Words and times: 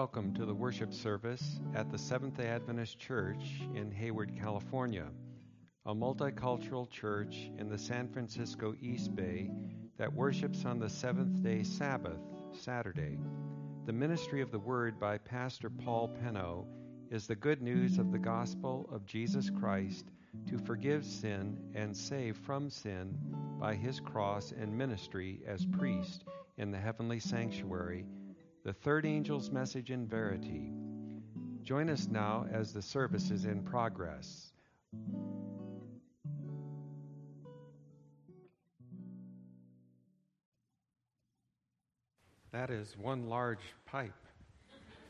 welcome 0.00 0.32
to 0.32 0.46
the 0.46 0.54
worship 0.54 0.94
service 0.94 1.60
at 1.74 1.90
the 1.92 1.98
Seventh 1.98 2.38
day 2.38 2.46
Adventist 2.46 2.98
Church 2.98 3.60
in 3.74 3.92
Hayward, 3.92 4.32
California, 4.34 5.04
a 5.84 5.94
multicultural 5.94 6.88
church 6.88 7.50
in 7.58 7.68
the 7.68 7.76
San 7.76 8.08
Francisco 8.08 8.74
East 8.80 9.14
Bay 9.14 9.50
that 9.98 10.10
worships 10.10 10.64
on 10.64 10.78
the 10.78 10.88
seventh 10.88 11.42
day 11.42 11.62
Sabbath, 11.62 12.22
Saturday. 12.58 13.18
The 13.84 13.92
ministry 13.92 14.40
of 14.40 14.50
the 14.50 14.58
Word 14.58 14.98
by 14.98 15.18
Pastor 15.18 15.68
Paul 15.68 16.08
Penno 16.08 16.64
is 17.10 17.26
the 17.26 17.36
good 17.36 17.60
news 17.60 17.98
of 17.98 18.10
the 18.10 18.18
gospel 18.18 18.88
of 18.90 19.04
Jesus 19.04 19.50
Christ 19.50 20.06
to 20.48 20.56
forgive 20.56 21.04
sin 21.04 21.58
and 21.74 21.94
save 21.94 22.38
from 22.38 22.70
sin 22.70 23.18
by 23.60 23.74
his 23.74 24.00
cross 24.00 24.54
and 24.58 24.72
ministry 24.72 25.42
as 25.46 25.66
priest 25.66 26.24
in 26.56 26.70
the 26.70 26.78
heavenly 26.78 27.20
sanctuary 27.20 28.06
the 28.70 28.74
third 28.74 29.04
angel's 29.04 29.50
message 29.50 29.90
in 29.90 30.06
verity. 30.06 30.70
Join 31.64 31.90
us 31.90 32.06
now 32.08 32.46
as 32.52 32.72
the 32.72 32.80
service 32.80 33.32
is 33.32 33.44
in 33.44 33.64
progress. 33.64 34.52
That 42.52 42.70
is 42.70 42.96
one 42.96 43.28
large 43.28 43.74
pipe 43.86 44.14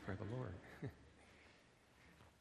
for 0.07 0.15
the 0.15 0.35
Lord. 0.35 0.55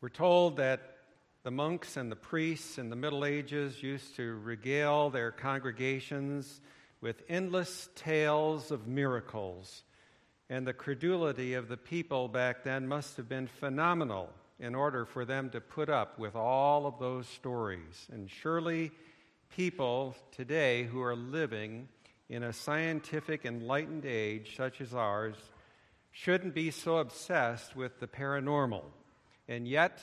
We're 0.00 0.08
told 0.08 0.56
that 0.56 0.96
the 1.42 1.50
monks 1.50 1.98
and 1.98 2.10
the 2.10 2.16
priests 2.16 2.78
in 2.78 2.88
the 2.88 2.96
Middle 2.96 3.26
Ages 3.26 3.82
used 3.82 4.16
to 4.16 4.38
regale 4.42 5.10
their 5.10 5.32
congregations 5.32 6.62
with 7.02 7.20
endless 7.28 7.90
tales 7.94 8.70
of 8.70 8.86
miracles 8.86 9.82
and 10.50 10.66
the 10.66 10.72
credulity 10.72 11.54
of 11.54 11.68
the 11.68 11.76
people 11.76 12.26
back 12.26 12.64
then 12.64 12.88
must 12.88 13.16
have 13.16 13.28
been 13.28 13.46
phenomenal 13.46 14.28
in 14.58 14.74
order 14.74 15.06
for 15.06 15.24
them 15.24 15.48
to 15.48 15.60
put 15.60 15.88
up 15.88 16.18
with 16.18 16.34
all 16.34 16.86
of 16.86 16.98
those 16.98 17.28
stories. 17.28 18.08
And 18.12 18.28
surely 18.28 18.90
people 19.56 20.16
today 20.32 20.82
who 20.82 21.00
are 21.00 21.14
living 21.14 21.88
in 22.28 22.42
a 22.42 22.52
scientific, 22.52 23.46
enlightened 23.46 24.04
age 24.04 24.56
such 24.56 24.80
as 24.80 24.92
ours 24.92 25.36
shouldn't 26.10 26.52
be 26.52 26.72
so 26.72 26.98
obsessed 26.98 27.76
with 27.76 28.00
the 28.00 28.08
paranormal. 28.08 28.82
And 29.48 29.68
yet, 29.68 30.00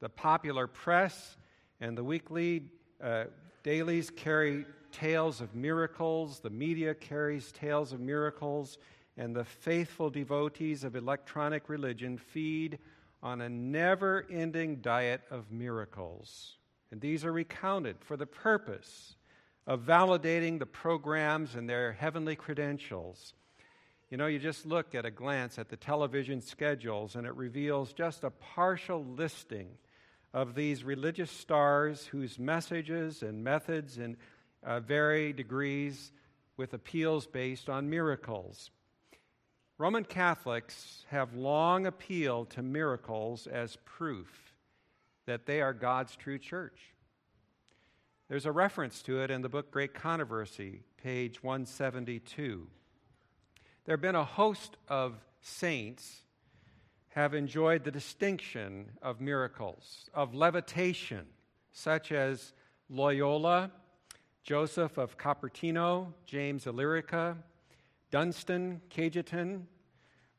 the 0.00 0.10
popular 0.10 0.66
press 0.66 1.38
and 1.80 1.96
the 1.96 2.04
weekly 2.04 2.64
uh, 3.02 3.24
dailies 3.62 4.10
carry 4.10 4.66
tales 4.92 5.40
of 5.40 5.54
miracles, 5.54 6.40
the 6.40 6.50
media 6.50 6.94
carries 6.94 7.50
tales 7.52 7.94
of 7.94 8.00
miracles, 8.00 8.76
and 9.16 9.34
the 9.36 9.44
faithful 9.44 10.10
devotees 10.10 10.84
of 10.84 10.96
electronic 10.96 11.68
religion 11.68 12.18
feed 12.18 12.78
on 13.22 13.40
a 13.40 13.48
never 13.48 14.26
ending 14.30 14.76
diet 14.76 15.22
of 15.30 15.50
miracles. 15.50 16.56
And 16.90 17.00
these 17.00 17.24
are 17.24 17.32
recounted 17.32 17.96
for 18.00 18.16
the 18.16 18.26
purpose 18.26 19.14
of 19.66 19.82
validating 19.82 20.58
the 20.58 20.66
programs 20.66 21.54
and 21.54 21.68
their 21.68 21.92
heavenly 21.92 22.36
credentials. 22.36 23.34
You 24.10 24.18
know, 24.18 24.26
you 24.26 24.38
just 24.38 24.66
look 24.66 24.94
at 24.94 25.06
a 25.06 25.10
glance 25.10 25.58
at 25.58 25.68
the 25.68 25.76
television 25.76 26.40
schedules, 26.40 27.14
and 27.16 27.26
it 27.26 27.34
reveals 27.34 27.92
just 27.92 28.24
a 28.24 28.30
partial 28.30 29.04
listing 29.04 29.68
of 30.34 30.54
these 30.54 30.84
religious 30.84 31.30
stars 31.30 32.06
whose 32.06 32.38
messages 32.38 33.22
and 33.22 33.44
methods 33.44 33.98
and 33.98 34.16
uh, 34.64 34.80
vary 34.80 35.32
degrees 35.32 36.12
with 36.56 36.74
appeals 36.74 37.26
based 37.26 37.68
on 37.70 37.88
miracles. 37.88 38.70
Roman 39.82 40.04
Catholics 40.04 41.04
have 41.08 41.34
long 41.34 41.86
appealed 41.86 42.50
to 42.50 42.62
miracles 42.62 43.48
as 43.48 43.78
proof 43.84 44.54
that 45.26 45.44
they 45.44 45.60
are 45.60 45.72
God's 45.72 46.14
true 46.14 46.38
church. 46.38 46.94
There's 48.28 48.46
a 48.46 48.52
reference 48.52 49.02
to 49.02 49.22
it 49.22 49.32
in 49.32 49.42
the 49.42 49.48
book 49.48 49.72
Great 49.72 49.92
Controversy, 49.92 50.84
page 51.02 51.42
172. 51.42 52.68
There 53.84 53.92
have 53.94 54.00
been 54.00 54.14
a 54.14 54.24
host 54.24 54.76
of 54.86 55.16
saints 55.40 56.20
have 57.08 57.34
enjoyed 57.34 57.82
the 57.82 57.90
distinction 57.90 58.92
of 59.02 59.20
miracles, 59.20 60.08
of 60.14 60.32
levitation, 60.32 61.26
such 61.72 62.12
as 62.12 62.52
Loyola, 62.88 63.72
Joseph 64.44 64.96
of 64.96 65.18
Cupertino, 65.18 66.12
James 66.24 66.66
Illyrica, 66.66 67.36
Dunstan, 68.12 68.80
Cajetan, 68.90 69.62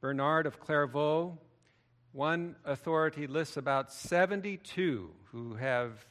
Bernard 0.03 0.45
of 0.47 0.59
Clairvaux. 0.59 1.37
One 2.11 2.57
authority 2.65 3.25
lists 3.25 3.55
about 3.55 3.93
72 3.93 5.09
who 5.31 5.53
have 5.53 6.05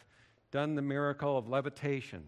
done 0.51 0.77
the 0.77 0.81
miracle 0.81 1.37
of 1.37 1.47
levitation. 1.47 2.25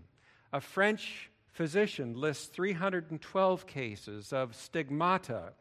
A 0.53 0.61
French 0.61 1.31
physician 1.53 2.21
lists 2.21 2.49
312 2.49 3.67
cases 3.67 4.31
of 4.31 4.55
stigmata 4.55 5.55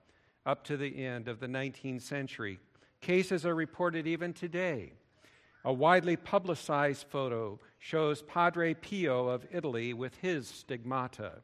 up 0.46 0.66
to 0.66 0.76
the 0.76 1.06
end 1.06 1.30
of 1.30 1.40
the 1.40 1.48
19th 1.48 2.02
century. 2.02 2.60
Cases 3.00 3.46
are 3.46 3.56
reported 3.56 4.06
even 4.06 4.34
today. 4.34 4.92
A 5.64 5.72
widely 5.72 6.18
publicized 6.18 7.06
photo 7.08 7.62
shows 7.80 8.22
Padre 8.24 8.74
Pio 8.74 9.30
of 9.30 9.48
Italy 9.54 9.94
with 9.94 10.18
his 10.18 10.50
stigmata. 10.50 11.44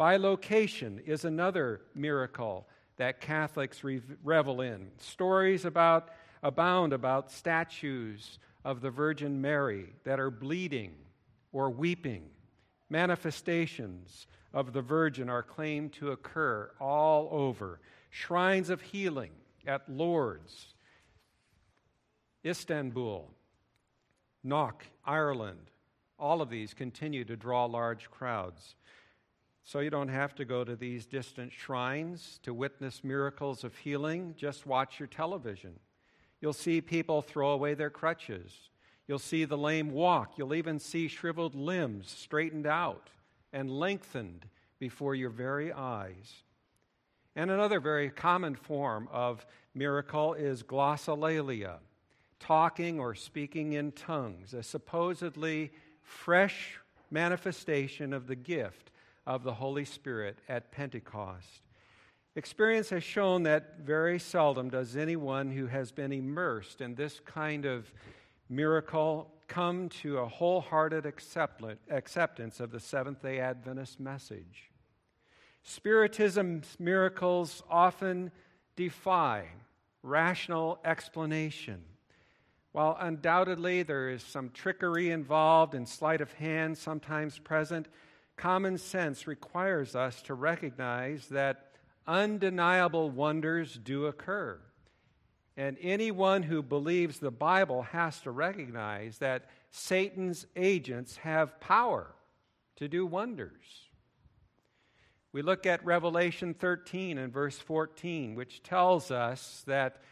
Bilocation 0.00 1.06
is 1.06 1.26
another 1.26 1.82
miracle 1.94 2.66
that 2.96 3.20
Catholics 3.20 3.82
revel 4.24 4.60
in. 4.60 4.90
Stories 4.98 5.64
about 5.64 6.10
abound 6.42 6.92
about 6.92 7.30
statues 7.30 8.38
of 8.64 8.80
the 8.80 8.90
Virgin 8.90 9.40
Mary 9.40 9.86
that 10.04 10.20
are 10.20 10.30
bleeding 10.30 10.94
or 11.52 11.70
weeping. 11.70 12.24
Manifestations 12.88 14.26
of 14.52 14.72
the 14.72 14.82
Virgin 14.82 15.28
are 15.28 15.42
claimed 15.42 15.92
to 15.94 16.12
occur 16.12 16.70
all 16.80 17.28
over. 17.30 17.80
Shrines 18.10 18.70
of 18.70 18.80
healing 18.80 19.32
at 19.66 19.88
Lourdes, 19.88 20.74
Istanbul, 22.44 23.30
Knock, 24.44 24.86
Ireland. 25.04 25.70
All 26.18 26.40
of 26.40 26.48
these 26.48 26.72
continue 26.72 27.24
to 27.24 27.36
draw 27.36 27.66
large 27.66 28.10
crowds. 28.10 28.76
So 29.66 29.80
you 29.80 29.90
don't 29.90 30.08
have 30.08 30.32
to 30.36 30.44
go 30.44 30.62
to 30.62 30.76
these 30.76 31.06
distant 31.06 31.52
shrines 31.52 32.38
to 32.44 32.54
witness 32.54 33.02
miracles 33.02 33.64
of 33.64 33.74
healing. 33.74 34.36
Just 34.36 34.64
watch 34.64 35.00
your 35.00 35.08
television. 35.08 35.80
You'll 36.40 36.52
see 36.52 36.80
people 36.80 37.20
throw 37.20 37.50
away 37.50 37.74
their 37.74 37.90
crutches. 37.90 38.52
You'll 39.08 39.18
see 39.18 39.44
the 39.44 39.58
lame 39.58 39.90
walk. 39.90 40.38
You'll 40.38 40.54
even 40.54 40.78
see 40.78 41.08
shriveled 41.08 41.56
limbs 41.56 42.08
straightened 42.16 42.68
out 42.68 43.10
and 43.52 43.68
lengthened 43.68 44.46
before 44.78 45.16
your 45.16 45.30
very 45.30 45.72
eyes. 45.72 46.44
And 47.34 47.50
another 47.50 47.80
very 47.80 48.08
common 48.10 48.54
form 48.54 49.08
of 49.10 49.44
miracle 49.74 50.34
is 50.34 50.62
glossolalia, 50.62 51.78
talking 52.38 53.00
or 53.00 53.16
speaking 53.16 53.72
in 53.72 53.90
tongues, 53.90 54.54
a 54.54 54.62
supposedly 54.62 55.72
fresh 56.02 56.78
manifestation 57.10 58.12
of 58.12 58.28
the 58.28 58.36
gift 58.36 58.92
of 59.26 59.42
the 59.42 59.54
Holy 59.54 59.84
Spirit 59.84 60.38
at 60.48 60.70
Pentecost. 60.70 61.62
Experience 62.36 62.90
has 62.90 63.02
shown 63.02 63.42
that 63.44 63.80
very 63.80 64.18
seldom 64.18 64.68
does 64.68 64.96
anyone 64.96 65.50
who 65.50 65.66
has 65.66 65.90
been 65.90 66.12
immersed 66.12 66.80
in 66.80 66.94
this 66.94 67.20
kind 67.24 67.64
of 67.64 67.90
miracle 68.48 69.30
come 69.48 69.88
to 69.88 70.18
a 70.18 70.28
wholehearted 70.28 71.06
acceptance 71.06 72.60
of 72.60 72.70
the 72.70 72.80
Seventh 72.80 73.22
day 73.22 73.40
Adventist 73.40 73.98
message. 73.98 74.70
Spiritism's 75.62 76.76
miracles 76.78 77.62
often 77.70 78.30
defy 78.76 79.46
rational 80.02 80.78
explanation. 80.84 81.82
While 82.72 82.96
undoubtedly 83.00 83.82
there 83.82 84.10
is 84.10 84.22
some 84.22 84.50
trickery 84.50 85.10
involved 85.10 85.74
and 85.74 85.88
sleight 85.88 86.20
of 86.20 86.32
hand 86.34 86.76
sometimes 86.76 87.38
present, 87.38 87.88
common 88.36 88.78
sense 88.78 89.26
requires 89.26 89.96
us 89.96 90.22
to 90.22 90.34
recognize 90.34 91.26
that 91.28 91.72
undeniable 92.06 93.10
wonders 93.10 93.78
do 93.82 94.06
occur. 94.06 94.58
And 95.56 95.78
anyone 95.80 96.42
who 96.42 96.62
believes 96.62 97.18
the 97.18 97.30
Bible 97.30 97.82
has 97.82 98.20
to 98.20 98.30
recognize 98.30 99.18
that 99.18 99.46
Satan's 99.70 100.46
agents 100.54 101.16
have 101.18 101.60
power 101.60 102.14
to 102.76 102.88
do 102.88 103.06
wonders. 103.06 103.86
We 105.32 105.42
look 105.42 105.66
at 105.66 105.84
Revelation 105.84 106.54
13 106.54 107.18
and 107.18 107.32
verse 107.32 107.58
14, 107.58 108.34
which 108.34 108.62
tells 108.62 109.10
us 109.10 109.64
that 109.66 110.02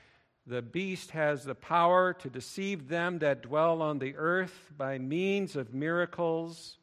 the 0.46 0.62
beast 0.62 1.12
has 1.12 1.44
the 1.44 1.54
power 1.54 2.12
to 2.14 2.28
deceive 2.28 2.88
them 2.88 3.18
that 3.20 3.42
dwell 3.42 3.80
on 3.80 3.98
the 3.98 4.14
earth 4.16 4.70
by 4.76 4.98
means 4.98 5.56
of 5.56 5.72
miracles 5.72 6.78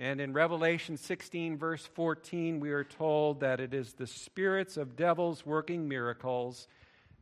and 0.00 0.18
in 0.18 0.32
Revelation 0.32 0.96
16, 0.96 1.58
verse 1.58 1.84
14, 1.84 2.58
we 2.58 2.70
are 2.70 2.84
told 2.84 3.40
that 3.40 3.60
it 3.60 3.74
is 3.74 3.92
the 3.92 4.06
spirits 4.06 4.78
of 4.78 4.96
devils 4.96 5.44
working 5.44 5.86
miracles 5.86 6.68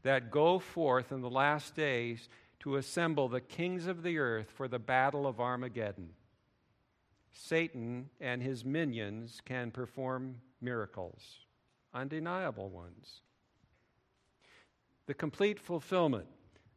that 0.04 0.30
go 0.30 0.60
forth 0.60 1.10
in 1.10 1.20
the 1.20 1.28
last 1.28 1.75
days 1.75 2.28
to 2.60 2.76
assemble 2.76 3.28
the 3.28 3.40
kings 3.40 3.88
of 3.88 4.04
the 4.04 4.19
earth 4.19 4.52
for 4.54 4.69
the 4.69 4.78
battle 4.78 5.26
of 5.26 5.40
Armageddon. 5.40 6.10
Satan 7.32 8.10
and 8.20 8.44
his 8.44 8.64
minions 8.64 9.42
can 9.44 9.72
perform 9.72 10.36
miracles, 10.60 11.40
undeniable 11.92 12.69
ones. 12.69 13.22
The 15.06 15.14
complete 15.14 15.58
fulfillment 15.58 16.28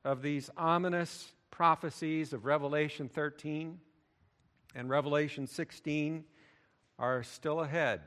of 0.03 0.23
these 0.23 0.49
ominous 0.57 1.31
prophecies 1.51 2.33
of 2.33 2.45
Revelation 2.45 3.07
13 3.07 3.79
and 4.75 4.89
Revelation 4.89 5.47
16 5.47 6.23
are 6.97 7.23
still 7.23 7.61
ahead, 7.61 8.01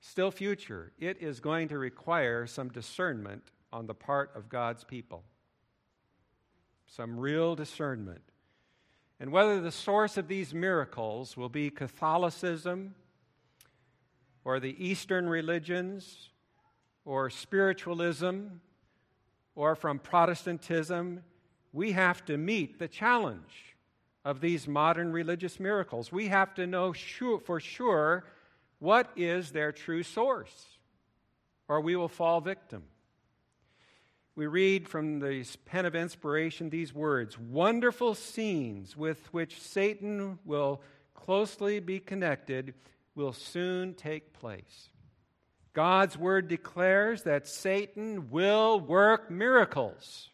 still 0.00 0.30
future. 0.30 0.92
It 0.98 1.22
is 1.22 1.40
going 1.40 1.68
to 1.68 1.78
require 1.78 2.46
some 2.46 2.68
discernment 2.68 3.42
on 3.72 3.86
the 3.86 3.94
part 3.94 4.32
of 4.34 4.48
God's 4.48 4.84
people, 4.84 5.24
some 6.86 7.18
real 7.18 7.54
discernment. 7.54 8.22
And 9.20 9.32
whether 9.32 9.60
the 9.60 9.72
source 9.72 10.16
of 10.16 10.28
these 10.28 10.54
miracles 10.54 11.36
will 11.36 11.48
be 11.48 11.70
Catholicism 11.70 12.94
or 14.44 14.60
the 14.60 14.76
Eastern 14.84 15.28
religions 15.28 16.30
or 17.04 17.30
spiritualism 17.30 18.46
or 19.54 19.74
from 19.74 19.98
Protestantism, 19.98 21.22
we 21.72 21.92
have 21.92 22.24
to 22.26 22.36
meet 22.36 22.78
the 22.78 22.88
challenge 22.88 23.76
of 24.28 24.42
these 24.42 24.68
modern 24.68 25.10
religious 25.10 25.58
miracles. 25.58 26.12
We 26.12 26.28
have 26.28 26.52
to 26.56 26.66
know 26.66 26.92
sure, 26.92 27.40
for 27.40 27.60
sure 27.60 28.26
what 28.78 29.10
is 29.16 29.52
their 29.52 29.72
true 29.72 30.02
source, 30.02 30.66
or 31.66 31.80
we 31.80 31.96
will 31.96 32.10
fall 32.10 32.42
victim. 32.42 32.82
We 34.36 34.46
read 34.46 34.86
from 34.86 35.20
the 35.20 35.46
pen 35.64 35.86
of 35.86 35.94
inspiration 35.94 36.68
these 36.68 36.92
words 36.92 37.38
Wonderful 37.38 38.14
scenes 38.14 38.94
with 38.94 39.32
which 39.32 39.62
Satan 39.62 40.38
will 40.44 40.82
closely 41.14 41.80
be 41.80 41.98
connected 41.98 42.74
will 43.14 43.32
soon 43.32 43.94
take 43.94 44.34
place. 44.34 44.90
God's 45.72 46.18
word 46.18 46.48
declares 46.48 47.22
that 47.22 47.48
Satan 47.48 48.28
will 48.28 48.78
work 48.78 49.30
miracles. 49.30 50.28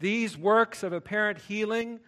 These 0.00 0.36
works 0.36 0.82
of 0.82 0.92
apparent 0.94 1.38
healing 1.38 2.00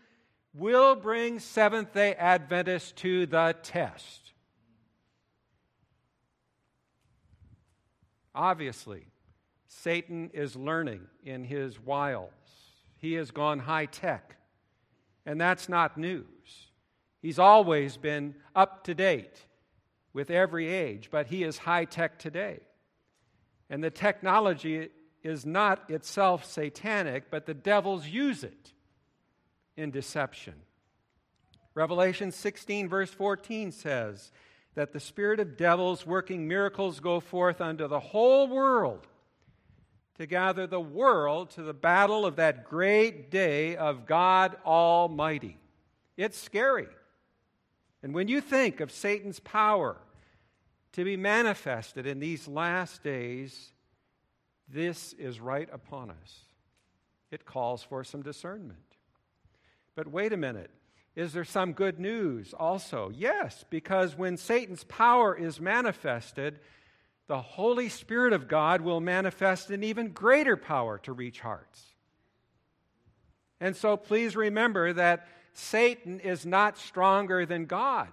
will 0.55 0.97
bring 0.97 1.39
Seventh 1.39 1.93
day 1.93 2.15
Adventists 2.15 2.93
to 2.93 3.27
the 3.27 3.55
test. 3.63 4.33
Obviously, 8.35 9.05
Satan 9.69 10.31
is 10.33 10.57
learning 10.57 11.03
in 11.23 11.45
his 11.45 11.79
wiles. 11.79 12.31
He 12.97 13.13
has 13.15 13.31
gone 13.31 13.59
high 13.59 13.87
tech, 13.87 14.37
and 15.27 15.39
that's 15.39 15.69
not 15.69 15.99
news. 15.99 16.27
He's 17.21 17.39
always 17.39 17.99
been 17.99 18.35
up 18.57 18.85
to 18.85 18.95
date 18.95 19.45
with 20.15 20.31
every 20.31 20.69
age, 20.69 21.09
but 21.11 21.27
he 21.27 21.43
is 21.43 21.59
high 21.59 21.85
tech 21.85 22.19
today. 22.19 22.61
And 23.69 23.85
the 23.85 23.91
technology 23.91 24.89
is 25.23 25.47
not 25.47 25.89
itself 25.91 26.45
satanic, 26.45 27.31
but 27.31 27.47
the 27.47 27.55
devils 27.55 28.07
use 28.07 28.45
it 28.45 28.73
in 29.77 29.91
deception. 29.91 30.55
Revelation 31.75 32.33
16, 32.33 32.89
verse 32.89 33.11
14 33.11 33.73
says 33.73 34.31
that 34.75 34.93
the 34.93 35.01
spirit 35.01 35.41
of 35.41 35.57
devils 35.57 36.07
working 36.07 36.49
miracles 36.49 37.01
go 37.01 37.21
forth 37.21 37.61
unto 37.61 37.89
the 37.89 38.01
whole 38.01 38.47
world 38.49 39.07
to 40.19 40.27
gather 40.27 40.67
the 40.67 40.81
world 40.81 41.51
to 41.51 41.63
the 41.63 41.73
battle 41.73 42.27
of 42.27 42.37
that 42.37 42.65
great 42.65 43.31
day 43.31 43.77
of 43.77 44.07
God 44.07 44.57
Almighty. 44.65 45.57
It's 46.17 46.39
scary. 46.39 46.89
And 48.03 48.15
when 48.15 48.29
you 48.29 48.41
think 48.41 48.81
of 48.81 48.91
Satan's 48.91 49.41
power 49.41 49.97
to 50.93 51.05
be 51.05 51.17
manifested 51.17 52.07
in 52.07 52.21
these 52.21 52.47
last 52.47 53.03
days, 53.03 53.72
this 54.69 55.13
is 55.15 55.41
right 55.41 55.69
upon 55.73 56.11
us. 56.11 56.45
It 57.31 57.45
calls 57.45 57.83
for 57.83 58.05
some 58.05 58.23
discernment. 58.23 58.79
But 59.95 60.09
wait 60.09 60.33
a 60.33 60.37
minute. 60.37 60.71
Is 61.15 61.33
there 61.33 61.45
some 61.45 61.73
good 61.73 62.01
news 62.01 62.55
also? 62.55 63.11
Yes, 63.15 63.65
because 63.69 64.17
when 64.17 64.37
Satan's 64.37 64.85
power 64.85 65.37
is 65.37 65.61
manifested, 65.61 66.59
the 67.27 67.41
Holy 67.41 67.89
Spirit 67.89 68.33
of 68.33 68.49
God 68.49 68.81
will 68.81 69.01
manifest 69.01 69.71
an 69.71 69.85
even 69.85 70.13
greater 70.13 70.57
power 70.57 70.99
to 70.99 71.13
reach 71.13 71.41
hearts. 71.41 71.85
And 73.61 73.77
so 73.77 73.97
please 73.97 74.35
remember 74.35 74.93
that 74.95 75.29
Satan 75.53 76.21
is 76.21 76.47
not 76.47 76.79
stronger 76.79 77.45
than 77.45 77.67
God 77.67 78.09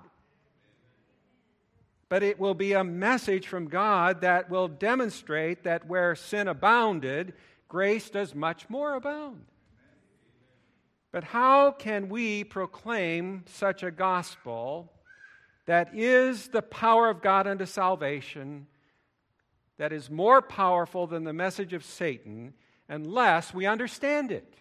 but 2.10 2.24
it 2.24 2.40
will 2.40 2.56
be 2.56 2.74
a 2.74 2.84
message 2.84 3.48
from 3.48 3.68
God 3.68 4.22
that 4.22 4.50
will 4.50 4.68
demonstrate 4.68 5.64
that 5.64 5.88
where 5.88 6.16
sin 6.16 6.48
abounded, 6.48 7.34
grace 7.68 8.10
does 8.10 8.34
much 8.34 8.68
more 8.68 8.96
abound. 8.96 9.46
But 11.12 11.24
how 11.24 11.72
can 11.72 12.10
we 12.10 12.44
proclaim 12.44 13.44
such 13.48 13.84
a 13.84 13.92
gospel 13.92 14.92
that 15.68 15.96
is 15.96 16.48
the 16.48 16.64
power 16.64 17.10
of 17.10 17.22
God 17.22 17.46
unto 17.46 17.66
salvation, 17.66 18.66
that 19.78 19.94
is 19.94 20.10
more 20.10 20.42
powerful 20.42 21.06
than 21.06 21.24
the 21.24 21.34
message 21.34 21.74
of 21.74 21.86
Satan, 21.86 22.54
unless 22.88 23.54
we 23.54 23.68
understand 23.68 24.32
it, 24.32 24.56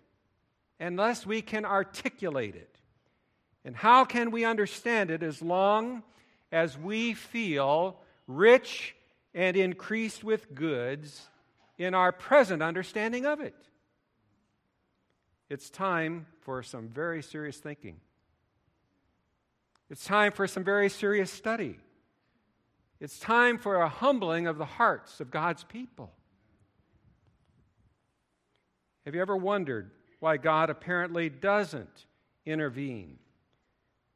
unless 0.78 1.26
we 1.26 1.40
can 1.40 1.64
articulate 1.64 2.54
it? 2.54 2.76
And 3.64 3.74
how 3.74 4.04
can 4.04 4.30
we 4.30 4.44
understand 4.44 5.10
it 5.10 5.22
as 5.22 5.40
long 5.40 5.96
as 5.96 6.02
we 6.78 7.14
feel 7.14 8.00
rich 8.26 8.94
and 9.34 9.56
increased 9.56 10.24
with 10.24 10.54
goods 10.54 11.28
in 11.76 11.94
our 11.94 12.12
present 12.12 12.62
understanding 12.62 13.26
of 13.26 13.40
it. 13.40 13.54
It's 15.48 15.70
time 15.70 16.26
for 16.40 16.62
some 16.62 16.88
very 16.88 17.22
serious 17.22 17.56
thinking. 17.56 18.00
It's 19.90 20.04
time 20.04 20.32
for 20.32 20.46
some 20.46 20.64
very 20.64 20.90
serious 20.90 21.30
study. 21.30 21.78
It's 23.00 23.18
time 23.18 23.58
for 23.58 23.76
a 23.76 23.88
humbling 23.88 24.46
of 24.46 24.58
the 24.58 24.64
hearts 24.64 25.20
of 25.20 25.30
God's 25.30 25.64
people. 25.64 26.12
Have 29.06 29.14
you 29.14 29.22
ever 29.22 29.36
wondered 29.36 29.90
why 30.20 30.36
God 30.36 30.68
apparently 30.68 31.30
doesn't 31.30 32.06
intervene 32.44 33.18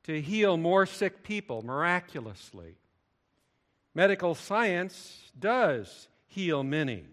to 0.05 0.21
heal 0.21 0.57
more 0.57 0.87
sick 0.87 1.23
people 1.23 1.63
miraculously. 1.63 2.77
Medical 3.95 4.35
science 4.35 5.31
does 5.39 6.09
heal 6.27 6.63
many. 6.63 7.05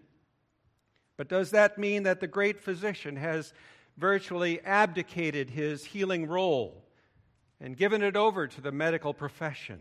But 1.16 1.28
does 1.28 1.50
that 1.50 1.78
mean 1.78 2.04
that 2.04 2.20
the 2.20 2.26
great 2.26 2.58
physician 2.58 3.16
has 3.16 3.52
virtually 3.96 4.60
abdicated 4.62 5.50
his 5.50 5.84
healing 5.84 6.26
role 6.26 6.82
and 7.60 7.76
given 7.76 8.02
it 8.02 8.16
over 8.16 8.46
to 8.46 8.60
the 8.60 8.72
medical 8.72 9.12
profession? 9.12 9.80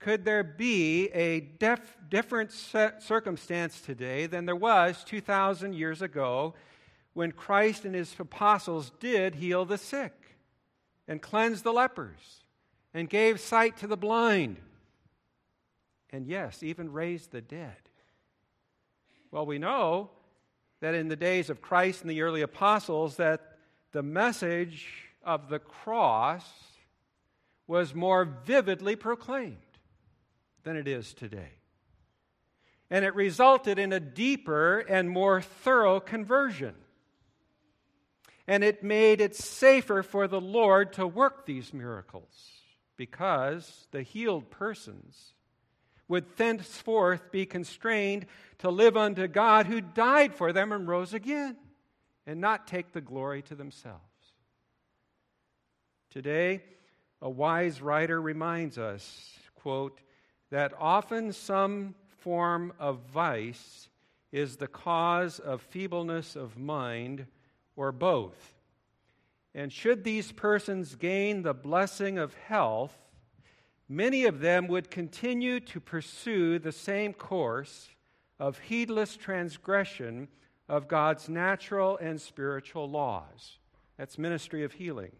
Could 0.00 0.24
there 0.24 0.42
be 0.42 1.08
a 1.08 1.40
def- 1.40 1.96
different 2.08 2.50
circumstance 2.50 3.80
today 3.80 4.26
than 4.26 4.46
there 4.46 4.56
was 4.56 5.04
2,000 5.04 5.74
years 5.74 6.02
ago 6.02 6.54
when 7.12 7.32
Christ 7.32 7.84
and 7.84 7.94
his 7.94 8.14
apostles 8.18 8.90
did 8.98 9.36
heal 9.36 9.64
the 9.64 9.78
sick? 9.78 10.19
And 11.10 11.20
cleansed 11.20 11.64
the 11.64 11.72
lepers 11.72 12.44
and 12.94 13.10
gave 13.10 13.40
sight 13.40 13.76
to 13.76 13.88
the 13.88 13.96
blind 13.96 14.56
and 16.12 16.26
yes, 16.26 16.62
even 16.62 16.92
raised 16.92 17.32
the 17.32 17.40
dead. 17.40 17.76
Well, 19.30 19.44
we 19.44 19.58
know 19.58 20.10
that 20.80 20.94
in 20.94 21.08
the 21.08 21.16
days 21.16 21.50
of 21.50 21.60
Christ 21.60 22.02
and 22.02 22.10
the 22.10 22.22
early 22.22 22.42
apostles 22.42 23.16
that 23.16 23.56
the 23.92 24.02
message 24.02 24.86
of 25.24 25.48
the 25.48 25.58
cross 25.58 26.44
was 27.66 27.94
more 27.94 28.24
vividly 28.24 28.96
proclaimed 28.96 29.56
than 30.62 30.76
it 30.76 30.88
is 30.88 31.12
today. 31.12 31.52
And 32.88 33.04
it 33.04 33.14
resulted 33.14 33.78
in 33.78 33.92
a 33.92 34.00
deeper 34.00 34.78
and 34.78 35.10
more 35.10 35.40
thorough 35.40 36.00
conversion 36.00 36.74
and 38.50 38.64
it 38.64 38.82
made 38.82 39.20
it 39.20 39.36
safer 39.36 40.02
for 40.02 40.26
the 40.26 40.40
Lord 40.40 40.94
to 40.94 41.06
work 41.06 41.46
these 41.46 41.72
miracles 41.72 42.50
because 42.96 43.86
the 43.92 44.02
healed 44.02 44.50
persons 44.50 45.34
would 46.08 46.36
thenceforth 46.36 47.30
be 47.30 47.46
constrained 47.46 48.26
to 48.58 48.68
live 48.68 48.96
unto 48.96 49.28
God 49.28 49.66
who 49.66 49.80
died 49.80 50.34
for 50.34 50.52
them 50.52 50.72
and 50.72 50.88
rose 50.88 51.14
again 51.14 51.56
and 52.26 52.40
not 52.40 52.66
take 52.66 52.92
the 52.92 53.00
glory 53.00 53.40
to 53.42 53.54
themselves. 53.54 54.02
Today, 56.10 56.64
a 57.22 57.30
wise 57.30 57.80
writer 57.80 58.20
reminds 58.20 58.78
us, 58.78 59.30
quote, 59.54 60.00
that 60.50 60.74
often 60.76 61.32
some 61.32 61.94
form 62.18 62.72
of 62.80 62.98
vice 63.12 63.88
is 64.32 64.56
the 64.56 64.66
cause 64.66 65.38
of 65.38 65.62
feebleness 65.62 66.34
of 66.34 66.58
mind 66.58 67.28
or 67.76 67.92
both. 67.92 68.54
And 69.54 69.72
should 69.72 70.04
these 70.04 70.32
persons 70.32 70.94
gain 70.94 71.42
the 71.42 71.54
blessing 71.54 72.18
of 72.18 72.34
health, 72.34 72.96
many 73.88 74.24
of 74.24 74.40
them 74.40 74.68
would 74.68 74.90
continue 74.90 75.60
to 75.60 75.80
pursue 75.80 76.58
the 76.58 76.72
same 76.72 77.12
course 77.12 77.88
of 78.38 78.58
heedless 78.58 79.16
transgression 79.16 80.28
of 80.68 80.88
God's 80.88 81.28
natural 81.28 81.98
and 81.98 82.20
spiritual 82.20 82.88
laws. 82.88 83.58
That's 83.98 84.16
Ministry 84.16 84.62
of 84.62 84.72
Healing, 84.72 85.12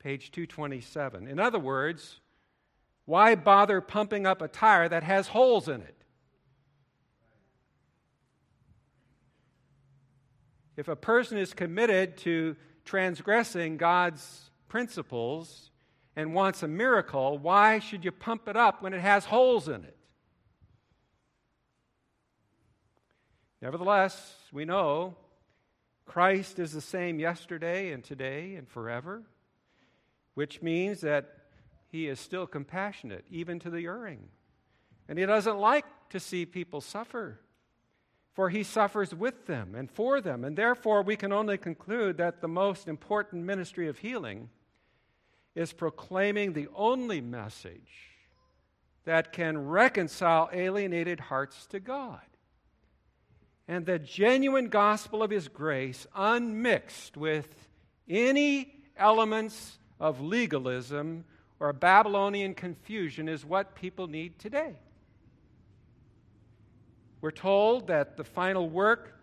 page 0.00 0.32
227. 0.32 1.28
In 1.28 1.38
other 1.38 1.58
words, 1.58 2.20
why 3.04 3.36
bother 3.36 3.80
pumping 3.80 4.26
up 4.26 4.42
a 4.42 4.48
tire 4.48 4.88
that 4.88 5.04
has 5.04 5.28
holes 5.28 5.68
in 5.68 5.80
it? 5.80 5.99
If 10.80 10.88
a 10.88 10.96
person 10.96 11.36
is 11.36 11.52
committed 11.52 12.16
to 12.18 12.56
transgressing 12.86 13.76
God's 13.76 14.50
principles 14.66 15.70
and 16.16 16.32
wants 16.32 16.62
a 16.62 16.68
miracle, 16.68 17.36
why 17.36 17.80
should 17.80 18.02
you 18.02 18.10
pump 18.10 18.48
it 18.48 18.56
up 18.56 18.80
when 18.80 18.94
it 18.94 19.02
has 19.02 19.26
holes 19.26 19.68
in 19.68 19.84
it? 19.84 19.98
Nevertheless, 23.60 24.36
we 24.52 24.64
know 24.64 25.16
Christ 26.06 26.58
is 26.58 26.72
the 26.72 26.80
same 26.80 27.18
yesterday 27.20 27.92
and 27.92 28.02
today 28.02 28.54
and 28.54 28.66
forever, 28.66 29.24
which 30.32 30.62
means 30.62 31.02
that 31.02 31.40
he 31.88 32.08
is 32.08 32.18
still 32.18 32.46
compassionate, 32.46 33.26
even 33.30 33.58
to 33.58 33.68
the 33.68 33.84
erring. 33.84 34.30
And 35.10 35.18
he 35.18 35.26
doesn't 35.26 35.58
like 35.58 35.84
to 36.08 36.18
see 36.18 36.46
people 36.46 36.80
suffer 36.80 37.38
for 38.40 38.48
he 38.48 38.62
suffers 38.62 39.14
with 39.14 39.44
them 39.44 39.74
and 39.74 39.90
for 39.90 40.22
them. 40.22 40.46
And 40.46 40.56
therefore, 40.56 41.02
we 41.02 41.14
can 41.14 41.30
only 41.30 41.58
conclude 41.58 42.16
that 42.16 42.40
the 42.40 42.48
most 42.48 42.88
important 42.88 43.44
ministry 43.44 43.86
of 43.86 43.98
healing 43.98 44.48
is 45.54 45.74
proclaiming 45.74 46.54
the 46.54 46.68
only 46.74 47.20
message 47.20 48.16
that 49.04 49.34
can 49.34 49.68
reconcile 49.68 50.48
alienated 50.54 51.20
hearts 51.20 51.66
to 51.66 51.80
God. 51.80 52.22
And 53.68 53.84
the 53.84 53.98
genuine 53.98 54.70
gospel 54.70 55.22
of 55.22 55.28
his 55.30 55.48
grace, 55.48 56.06
unmixed 56.16 57.18
with 57.18 57.68
any 58.08 58.72
elements 58.96 59.78
of 60.00 60.22
legalism 60.22 61.26
or 61.58 61.74
Babylonian 61.74 62.54
confusion, 62.54 63.28
is 63.28 63.44
what 63.44 63.74
people 63.74 64.06
need 64.06 64.38
today. 64.38 64.76
We're 67.20 67.30
told 67.30 67.88
that 67.88 68.16
the 68.16 68.24
final 68.24 68.68
work 68.68 69.14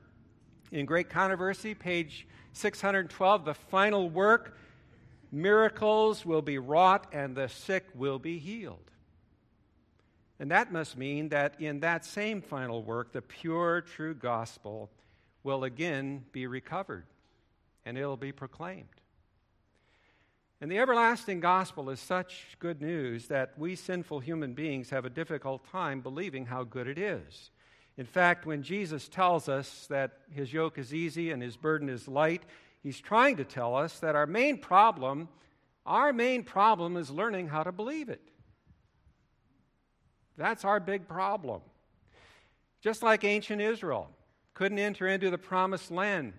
in 0.72 0.86
Great 0.86 1.10
Controversy, 1.10 1.74
page 1.74 2.28
612, 2.54 3.46
the 3.46 3.54
final 3.54 4.10
work, 4.10 4.58
miracles 5.32 6.26
will 6.26 6.42
be 6.42 6.58
wrought 6.58 7.08
and 7.12 7.36
the 7.36 7.50
sick 7.50 7.86
will 7.96 8.20
be 8.20 8.38
healed. 8.38 8.92
And 10.40 10.52
that 10.52 10.72
must 10.72 10.98
mean 10.98 11.30
that 11.30 11.60
in 11.60 11.80
that 11.80 12.06
same 12.06 12.42
final 12.42 12.84
work, 12.84 13.12
the 13.12 13.22
pure, 13.22 13.82
true 13.82 14.14
gospel 14.14 14.92
will 15.44 15.64
again 15.64 16.24
be 16.32 16.46
recovered 16.46 17.06
and 17.86 17.98
it'll 17.98 18.18
be 18.18 18.32
proclaimed. 18.32 18.90
And 20.62 20.72
the 20.72 20.78
everlasting 20.80 21.40
gospel 21.40 21.90
is 21.90 22.00
such 22.00 22.58
good 22.60 22.82
news 22.82 23.28
that 23.28 23.54
we 23.58 23.76
sinful 23.76 24.20
human 24.20 24.54
beings 24.54 24.90
have 24.90 25.06
a 25.06 25.10
difficult 25.10 25.68
time 25.72 26.02
believing 26.02 26.46
how 26.46 26.64
good 26.64 26.88
it 26.88 26.98
is. 26.98 27.52
In 27.98 28.06
fact, 28.06 28.46
when 28.46 28.62
Jesus 28.62 29.08
tells 29.08 29.50
us 29.50 29.88
that 29.90 30.20
his 30.30 30.54
yoke 30.54 30.78
is 30.78 30.94
easy 30.94 31.32
and 31.32 31.42
his 31.42 31.58
burden 31.58 31.90
is 31.90 32.08
light, 32.08 32.44
he's 32.84 33.00
trying 33.00 33.38
to 33.38 33.44
tell 33.44 33.76
us 33.76 34.00
that 34.00 34.16
our 34.16 34.28
main 34.28 34.60
problem, 34.60 35.30
our 35.86 36.14
main 36.14 36.44
problem 36.44 36.96
is 36.96 37.10
learning 37.10 37.48
how 37.48 37.64
to 37.64 37.72
believe 37.72 38.10
it. 38.10 38.22
That's 40.38 40.64
our 40.64 40.80
big 40.80 41.08
problem. 41.08 41.62
Just 42.82 43.02
like 43.02 43.24
ancient 43.24 43.62
Israel 43.62 44.12
couldn't 44.54 44.80
enter 44.80 45.08
into 45.08 45.32
the 45.32 45.38
promised 45.40 45.90
land. 45.90 46.34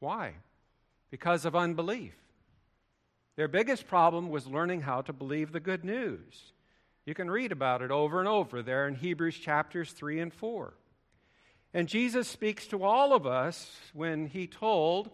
Why? 0.00 0.34
Because 1.10 1.44
of 1.44 1.54
unbelief. 1.54 2.14
Their 3.36 3.48
biggest 3.48 3.86
problem 3.86 4.28
was 4.28 4.46
learning 4.46 4.80
how 4.80 5.02
to 5.02 5.12
believe 5.12 5.52
the 5.52 5.60
good 5.60 5.84
news. 5.84 6.52
You 7.04 7.14
can 7.14 7.30
read 7.30 7.52
about 7.52 7.82
it 7.82 7.92
over 7.92 8.18
and 8.18 8.28
over 8.28 8.62
there 8.62 8.88
in 8.88 8.96
Hebrews 8.96 9.38
chapters 9.38 9.92
3 9.92 10.20
and 10.20 10.34
4. 10.34 10.74
And 11.76 11.88
Jesus 11.88 12.26
speaks 12.26 12.66
to 12.68 12.84
all 12.84 13.12
of 13.12 13.26
us 13.26 13.70
when 13.92 14.28
he 14.28 14.46
told 14.46 15.10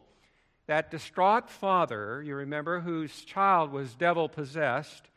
that 0.69 0.93
distraught 0.93 1.51
father, 1.51 2.23
you 2.23 2.37
remember, 2.37 2.79
whose 2.79 3.25
child 3.25 3.73
was 3.73 3.97
devil 3.97 4.29
possessed 4.29 5.11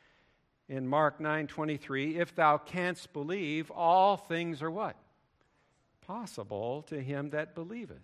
in 0.68 0.88
Mark 0.88 1.20
9:23, 1.20 2.18
if 2.18 2.34
thou 2.34 2.58
canst 2.58 3.14
believe, 3.14 3.70
all 3.70 4.18
things 4.18 4.64
are 4.64 4.72
what? 4.72 4.96
Possible 6.02 6.82
to 6.88 7.00
him 7.00 7.30
that 7.30 7.54
believeth. 7.54 8.02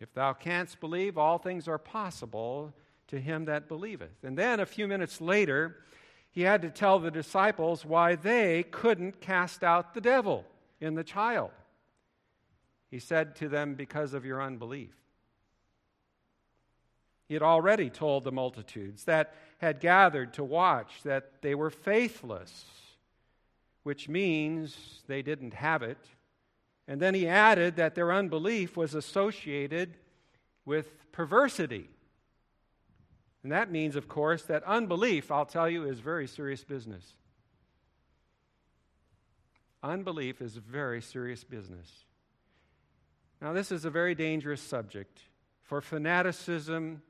If 0.00 0.12
thou 0.14 0.32
canst 0.32 0.80
believe, 0.80 1.16
all 1.16 1.38
things 1.38 1.68
are 1.68 1.78
possible 1.78 2.74
to 3.06 3.20
him 3.20 3.44
that 3.44 3.68
believeth. 3.68 4.24
And 4.24 4.36
then 4.36 4.58
a 4.58 4.66
few 4.66 4.88
minutes 4.88 5.20
later, 5.20 5.76
he 6.34 6.42
had 6.42 6.62
to 6.62 6.70
tell 6.70 6.98
the 6.98 7.12
disciples 7.12 7.84
why 7.84 8.16
they 8.16 8.64
couldn't 8.64 9.20
cast 9.20 9.62
out 9.62 9.94
the 9.94 10.00
devil 10.00 10.44
in 10.80 10.94
the 10.94 11.04
child. 11.04 11.52
He 12.90 12.98
said 12.98 13.36
to 13.36 13.48
them, 13.48 13.74
Because 13.74 14.14
of 14.14 14.24
your 14.24 14.42
unbelief. 14.42 14.94
He 17.28 17.34
had 17.34 17.42
already 17.42 17.88
told 17.88 18.24
the 18.24 18.32
multitudes 18.32 19.04
that 19.04 19.34
had 19.58 19.80
gathered 19.80 20.34
to 20.34 20.44
watch 20.44 21.02
that 21.04 21.40
they 21.40 21.54
were 21.54 21.70
faithless, 21.70 22.64
which 23.84 24.08
means 24.08 25.02
they 25.06 25.22
didn't 25.22 25.54
have 25.54 25.82
it. 25.82 25.98
And 26.86 27.00
then 27.00 27.14
he 27.14 27.28
added 27.28 27.76
that 27.76 27.94
their 27.94 28.12
unbelief 28.12 28.76
was 28.76 28.94
associated 28.94 29.96
with 30.64 31.10
perversity. 31.12 31.88
And 33.44 33.52
that 33.52 33.70
means, 33.70 33.94
of 33.94 34.08
course, 34.08 34.42
that 34.44 34.64
unbelief, 34.64 35.30
I'll 35.30 35.44
tell 35.44 35.68
you, 35.68 35.84
is 35.84 36.00
very 36.00 36.26
serious 36.26 36.64
business. 36.64 37.14
Unbelief 39.82 40.40
is 40.40 40.56
very 40.56 41.02
serious 41.02 41.44
business. 41.44 42.06
Now, 43.42 43.52
this 43.52 43.70
is 43.70 43.84
a 43.84 43.90
very 43.90 44.14
dangerous 44.14 44.62
subject, 44.62 45.20
for 45.62 45.82
fanaticism 45.82 47.02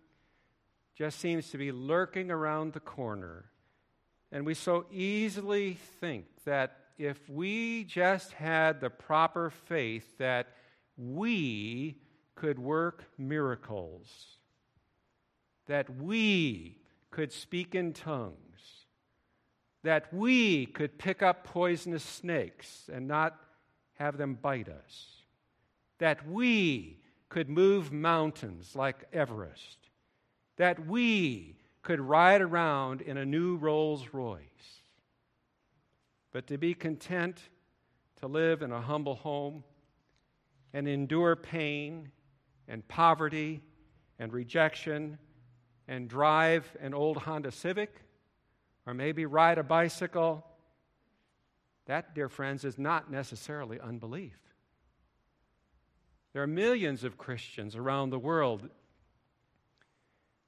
just 0.97 1.21
seems 1.21 1.51
to 1.51 1.59
be 1.59 1.71
lurking 1.71 2.33
around 2.33 2.73
the 2.73 2.81
corner. 2.81 3.45
And 4.33 4.45
we 4.45 4.55
so 4.55 4.87
easily 4.93 5.75
think 6.01 6.27
that 6.45 6.77
if 6.99 7.29
we 7.29 7.85
just 7.85 8.33
had 8.33 8.81
the 8.81 8.91
proper 8.91 9.51
faith, 9.51 10.19
that 10.19 10.49
we 10.97 11.97
could 12.35 12.59
work 12.59 13.05
miracles 13.17 14.35
that 15.67 15.89
we 15.97 16.79
could 17.11 17.33
speak 17.33 17.75
in 17.75 17.93
tongues, 17.93 18.87
that 19.83 20.13
we 20.13 20.67
could 20.67 20.99
pick 20.99 21.23
up 21.23 21.45
poisonous 21.45 22.03
snakes 22.03 22.89
and 22.93 23.07
not 23.07 23.39
have 23.95 24.17
them 24.17 24.35
bite 24.41 24.69
us, 24.69 25.23
that 25.99 26.29
we 26.29 26.99
could 27.29 27.49
move 27.49 27.93
mountains 27.93 28.75
like 28.75 29.05
Everest, 29.13 29.91
that 30.57 30.87
we 30.87 31.57
could 31.83 32.01
ride 32.01 32.41
around 32.41 33.03
in 33.03 33.17
a 33.17 33.25
new 33.25 33.57
Rolls 33.57 34.09
Royce. 34.13 34.41
But 36.33 36.47
to 36.49 36.59
be 36.59 36.75
content 36.75 37.39
to 38.21 38.27
live 38.27 38.63
in 38.63 38.73
a 38.73 38.81
humble 38.81 39.15
home 39.15 39.63
and 40.73 40.89
endure 40.89 41.37
pain 41.37 42.11
and 42.67 42.87
poverty 42.89 43.63
and 44.19 44.33
rejection 44.33 45.19
and 45.87 46.09
drive 46.09 46.77
an 46.81 46.95
old 46.95 47.19
Honda 47.19 47.51
Civic 47.51 47.95
or 48.87 48.95
maybe 48.95 49.27
ride 49.27 49.59
a 49.59 49.63
bicycle, 49.63 50.45
that, 51.87 52.15
dear 52.15 52.29
friends, 52.29 52.65
is 52.65 52.79
not 52.79 53.11
necessarily 53.11 53.81
unbelief. 53.81 54.39
There 56.33 56.43
are 56.43 56.49
millions 56.49 57.05
of 57.05 57.17
Christians 57.17 57.77
around 57.77 58.11
the 58.11 58.19
world 58.19 58.69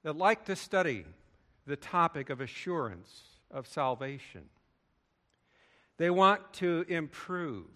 that 0.02 0.16
like 0.16 0.44
to 0.46 0.56
study 0.56 1.04
the 1.66 1.76
topic 1.76 2.30
of 2.30 2.40
assurance 2.40 3.22
of 3.50 3.66
salvation. 3.66 4.42
They 5.96 6.10
want 6.10 6.52
to 6.54 6.84
improve 6.88 7.66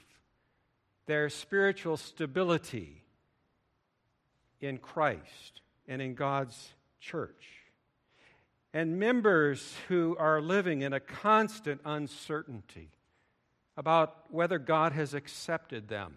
their 1.07 1.29
spiritual 1.29 1.97
stability 1.97 3.03
in 4.61 4.79
Christ 4.79 5.63
and 5.89 6.03
in 6.03 6.15
God's 6.15 6.75
church. 7.01 7.47
And 8.73 9.01
members 9.01 9.75
who 9.89 10.17
are 10.19 10.41
living 10.41 10.83
in 10.83 10.93
a 10.93 11.01
constant 11.01 11.81
uncertainty 11.85 12.91
about 13.77 14.25
whether 14.31 14.59
God 14.59 14.93
has 14.93 15.15
accepted 15.15 15.89
them 15.89 16.15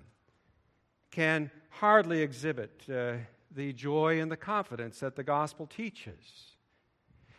can 1.10 1.50
hardly 1.70 2.22
exhibit 2.22 2.84
uh, 2.94 3.14
the 3.56 3.74
joy 3.74 4.20
and 4.20 4.32
the 4.32 4.38
confidence 4.38 5.00
that 5.00 5.16
the 5.16 5.24
gospel 5.24 5.66
teaches. 5.66 6.52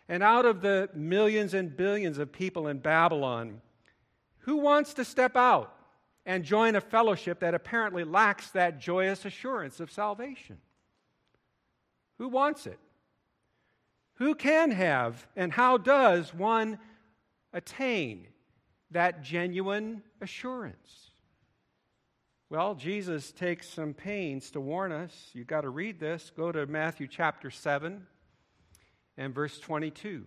And 0.09 0.23
out 0.23 0.45
of 0.45 0.61
the 0.61 0.91
millions 0.95 1.55
and 1.55 1.77
billions 1.77 2.19
of 2.19 2.33
people 2.33 2.69
in 2.69 2.79
Babylon, 2.79 3.61
who 4.41 4.57
wants 4.57 4.95
to 4.95 5.05
step 5.05 5.37
out 5.37 5.75
and 6.27 6.45
join 6.45 6.77
a 6.77 6.81
fellowship 6.81 7.41
that 7.41 7.55
apparently 7.55 8.05
lacks 8.05 8.51
that 8.51 8.81
joyous 8.81 9.25
assurance 9.25 9.81
of 9.81 9.91
salvation? 9.91 10.59
Who 12.19 12.29
wants 12.29 12.67
it? 12.67 12.79
Who 14.15 14.35
can 14.35 14.71
have, 14.71 15.27
and 15.35 15.53
how 15.53 15.77
does 15.77 16.33
one 16.33 16.79
attain 17.53 18.29
that 18.91 19.23
genuine 19.23 20.03
assurance? 20.21 21.11
Well, 22.49 22.77
Jesus 22.77 23.33
takes 23.33 23.69
some 23.69 23.95
pains 23.95 24.51
to 24.53 24.61
warn 24.61 24.93
us. 24.93 25.31
You've 25.33 25.49
got 25.49 25.63
to 25.63 25.71
read 25.71 25.99
this. 25.99 26.31
Go 26.37 26.53
to 26.53 26.67
Matthew 26.67 27.09
chapter 27.09 27.51
7 27.51 28.07
and 29.17 29.35
verse 29.35 29.59
22. 29.59 30.25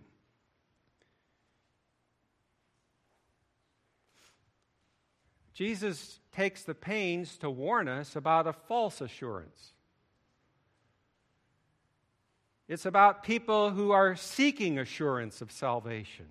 Jesus 5.54 6.20
takes 6.30 6.62
the 6.62 6.74
pains 6.74 7.38
to 7.38 7.50
warn 7.50 7.88
us 7.88 8.14
about 8.14 8.46
a 8.46 8.52
false 8.52 9.00
assurance. 9.00 9.72
It's 12.68 12.84
about 12.84 13.22
people 13.22 13.70
who 13.70 13.92
are 13.92 14.14
seeking 14.14 14.78
assurance 14.78 15.40
of 15.40 15.50
salvation. 15.50 16.26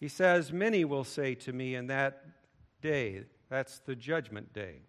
He 0.00 0.08
says, 0.08 0.52
Many 0.52 0.84
will 0.84 1.04
say 1.04 1.34
to 1.36 1.52
me 1.52 1.74
in 1.74 1.88
that 1.88 2.24
day, 2.80 3.24
that's 3.50 3.80
the 3.80 3.94
judgment 3.94 4.52
day, 4.54 4.80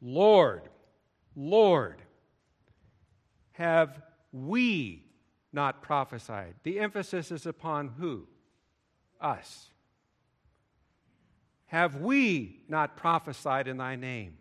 Lord, 0.00 0.68
Lord, 1.34 2.02
have 3.52 4.02
we 4.30 5.06
not 5.52 5.82
prophesied? 5.82 6.54
The 6.62 6.80
emphasis 6.80 7.30
is 7.30 7.46
upon 7.46 7.88
who? 7.98 8.26
Us. 9.20 9.70
Have 11.66 11.96
we 11.96 12.62
not 12.68 12.96
prophesied 12.96 13.68
in 13.68 13.78
thy 13.78 13.96
name? 13.96 14.36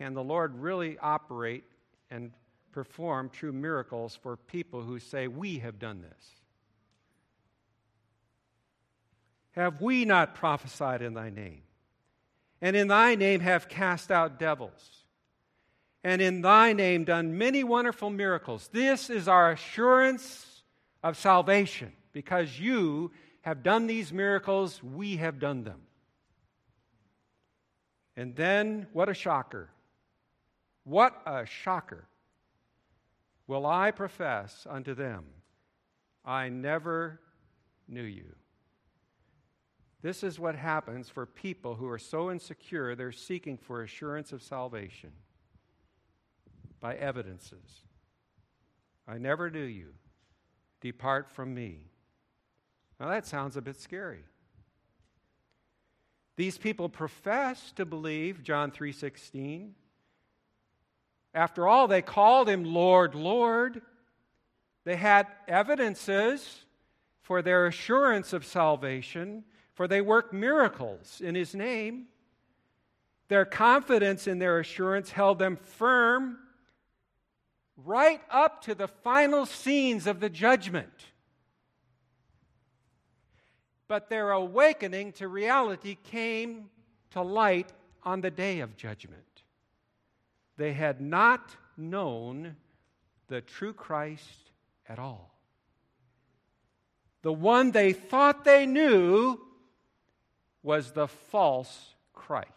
Can 0.00 0.14
the 0.14 0.24
Lord 0.24 0.56
really 0.56 0.98
operate 0.98 1.64
and 2.10 2.32
perform 2.72 3.28
true 3.28 3.52
miracles 3.52 4.18
for 4.22 4.36
people 4.36 4.82
who 4.82 4.98
say, 4.98 5.28
We 5.28 5.58
have 5.58 5.78
done 5.78 6.00
this? 6.00 6.26
Have 9.52 9.82
we 9.82 10.04
not 10.04 10.34
prophesied 10.34 11.02
in 11.02 11.14
thy 11.14 11.28
name? 11.28 11.62
And 12.62 12.76
in 12.76 12.88
thy 12.88 13.14
name 13.14 13.40
have 13.40 13.68
cast 13.68 14.10
out 14.10 14.38
devils? 14.38 15.00
and 16.02 16.22
in 16.22 16.40
thy 16.40 16.72
name 16.72 17.04
done 17.04 17.36
many 17.36 17.62
wonderful 17.62 18.10
miracles. 18.10 18.68
This 18.72 19.10
is 19.10 19.28
our 19.28 19.52
assurance 19.52 20.62
of 21.02 21.16
salvation. 21.16 21.92
Because 22.12 22.58
you 22.58 23.12
have 23.42 23.62
done 23.62 23.86
these 23.86 24.12
miracles, 24.12 24.82
we 24.82 25.16
have 25.18 25.38
done 25.38 25.64
them. 25.64 25.82
And 28.16 28.34
then, 28.34 28.86
what 28.92 29.08
a 29.08 29.14
shocker! 29.14 29.68
What 30.84 31.20
a 31.26 31.44
shocker! 31.46 32.06
Will 33.46 33.66
I 33.66 33.90
profess 33.90 34.66
unto 34.68 34.94
them, 34.94 35.24
I 36.24 36.48
never 36.48 37.20
knew 37.88 38.02
you. 38.02 38.36
This 40.02 40.22
is 40.22 40.38
what 40.38 40.54
happens 40.54 41.10
for 41.10 41.26
people 41.26 41.74
who 41.74 41.88
are 41.88 41.98
so 41.98 42.30
insecure 42.30 42.94
they're 42.94 43.12
seeking 43.12 43.58
for 43.58 43.82
assurance 43.82 44.32
of 44.32 44.42
salvation 44.42 45.12
by 46.80 46.94
evidences. 46.94 47.82
I 49.06 49.18
never 49.18 49.50
knew 49.50 49.64
you. 49.64 49.94
Depart 50.80 51.30
from 51.30 51.54
me. 51.54 51.90
Now 52.98 53.08
that 53.08 53.26
sounds 53.26 53.56
a 53.56 53.62
bit 53.62 53.76
scary. 53.76 54.24
These 56.36 56.56
people 56.56 56.88
profess 56.88 57.72
to 57.72 57.84
believe 57.84 58.42
John 58.42 58.70
3:16. 58.70 59.74
After 61.34 61.68
all, 61.68 61.86
they 61.86 62.02
called 62.02 62.48
him 62.48 62.64
Lord, 62.64 63.14
Lord. 63.14 63.82
They 64.84 64.96
had 64.96 65.26
evidences 65.46 66.64
for 67.22 67.42
their 67.42 67.66
assurance 67.66 68.32
of 68.32 68.44
salvation, 68.44 69.44
for 69.74 69.86
they 69.86 70.00
worked 70.00 70.32
miracles 70.32 71.20
in 71.20 71.34
his 71.34 71.54
name. 71.54 72.06
Their 73.28 73.44
confidence 73.44 74.26
in 74.26 74.40
their 74.40 74.58
assurance 74.58 75.10
held 75.10 75.38
them 75.38 75.56
firm 75.56 76.38
right 77.76 78.20
up 78.30 78.62
to 78.62 78.74
the 78.74 78.88
final 78.88 79.46
scenes 79.46 80.08
of 80.08 80.18
the 80.18 80.28
judgment. 80.28 80.92
But 83.86 84.08
their 84.08 84.32
awakening 84.32 85.12
to 85.12 85.28
reality 85.28 85.96
came 86.02 86.70
to 87.10 87.22
light 87.22 87.72
on 88.02 88.20
the 88.20 88.30
day 88.30 88.60
of 88.60 88.76
judgment. 88.76 89.29
They 90.60 90.74
had 90.74 91.00
not 91.00 91.56
known 91.78 92.54
the 93.28 93.40
true 93.40 93.72
Christ 93.72 94.50
at 94.86 94.98
all. 94.98 95.34
The 97.22 97.32
one 97.32 97.70
they 97.70 97.94
thought 97.94 98.44
they 98.44 98.66
knew 98.66 99.40
was 100.62 100.92
the 100.92 101.08
false 101.08 101.94
Christ. 102.12 102.50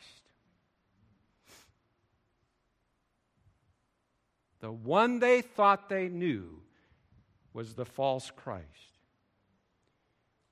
The 4.60 4.70
one 4.70 5.20
they 5.20 5.40
thought 5.40 5.88
they 5.88 6.10
knew 6.10 6.60
was 7.54 7.74
the 7.74 7.86
false 7.86 8.34
Christ. 8.36 8.68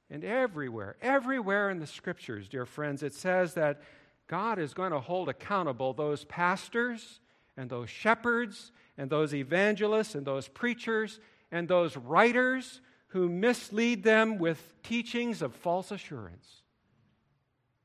And 0.09 0.23
everywhere, 0.23 0.95
everywhere 1.01 1.69
in 1.69 1.79
the 1.79 1.87
scriptures, 1.87 2.47
dear 2.47 2.65
friends, 2.65 3.03
it 3.03 3.13
says 3.13 3.55
that 3.55 3.81
God 4.27 4.57
is 4.57 4.73
going 4.73 4.93
to 4.93 5.01
hold 5.01 5.27
accountable 5.27 5.91
those 5.91 6.23
pastors 6.23 7.19
and 7.57 7.69
those 7.69 7.89
shepherds 7.89 8.71
and 8.97 9.09
those 9.09 9.33
evangelists 9.33 10.15
and 10.15 10.25
those 10.25 10.47
preachers 10.47 11.19
and 11.51 11.67
those 11.67 11.97
writers 11.97 12.81
who 13.07 13.27
mislead 13.27 14.03
them 14.03 14.37
with 14.37 14.73
teachings 14.83 15.41
of 15.41 15.53
false 15.53 15.91
assurance 15.91 16.61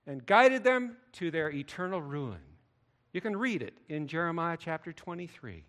and 0.06 0.24
guided 0.24 0.62
them 0.62 0.96
to 1.12 1.30
their 1.30 1.50
eternal 1.50 2.00
ruin. 2.00 2.38
You 3.12 3.20
can 3.20 3.36
read 3.36 3.62
it 3.62 3.76
in 3.88 4.06
Jeremiah 4.06 4.56
chapter 4.58 4.92
23. 4.92 5.64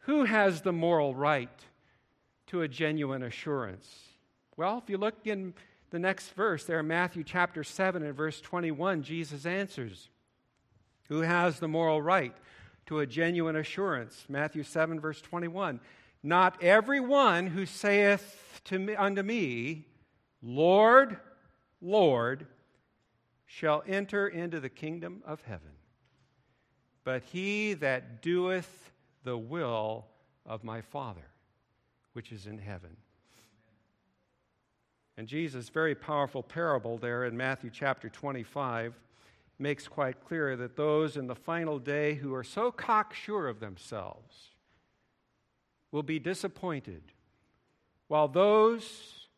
Who 0.00 0.24
has 0.24 0.60
the 0.62 0.72
moral 0.72 1.14
right 1.14 1.48
to 2.48 2.62
a 2.62 2.68
genuine 2.68 3.22
assurance? 3.22 3.88
Well, 4.56 4.78
if 4.78 4.90
you 4.90 4.98
look 4.98 5.26
in 5.26 5.54
the 5.90 5.98
next 5.98 6.30
verse 6.30 6.64
there, 6.64 6.82
Matthew 6.82 7.24
chapter 7.24 7.64
7 7.64 8.02
and 8.02 8.14
verse 8.14 8.40
21, 8.40 9.02
Jesus 9.02 9.46
answers 9.46 10.10
Who 11.08 11.20
has 11.20 11.58
the 11.58 11.68
moral 11.68 12.00
right 12.00 12.34
to 12.86 13.00
a 13.00 13.06
genuine 13.06 13.56
assurance? 13.56 14.24
Matthew 14.28 14.62
7, 14.62 15.00
verse 15.00 15.20
21. 15.20 15.80
Not 16.22 16.62
every 16.62 17.00
one 17.00 17.48
who 17.48 17.66
saith 17.66 18.60
to 18.64 18.78
me, 18.78 18.94
unto 18.94 19.22
me, 19.22 19.86
Lord, 20.42 21.18
Lord, 21.80 22.46
shall 23.46 23.82
enter 23.86 24.28
into 24.28 24.60
the 24.60 24.68
kingdom 24.68 25.22
of 25.26 25.42
heaven, 25.42 25.72
but 27.04 27.22
he 27.24 27.74
that 27.74 28.22
doeth 28.22 28.92
the 29.24 29.36
will 29.36 30.06
of 30.46 30.64
my 30.64 30.80
Father, 30.80 31.26
which 32.12 32.32
is 32.32 32.46
in 32.46 32.58
heaven. 32.58 32.96
And 35.16 35.28
Jesus' 35.28 35.68
very 35.68 35.94
powerful 35.94 36.42
parable 36.42 36.98
there 36.98 37.24
in 37.24 37.36
Matthew 37.36 37.70
chapter 37.70 38.08
25 38.08 38.94
makes 39.62 39.86
quite 39.86 40.20
clear 40.26 40.56
that 40.56 40.76
those 40.76 41.16
in 41.16 41.28
the 41.28 41.34
final 41.34 41.78
day 41.78 42.14
who 42.14 42.34
are 42.34 42.44
so 42.44 42.72
cocksure 42.72 43.46
of 43.48 43.60
themselves 43.60 44.50
will 45.92 46.02
be 46.02 46.18
disappointed, 46.18 47.02
while 48.08 48.26
those 48.26 49.28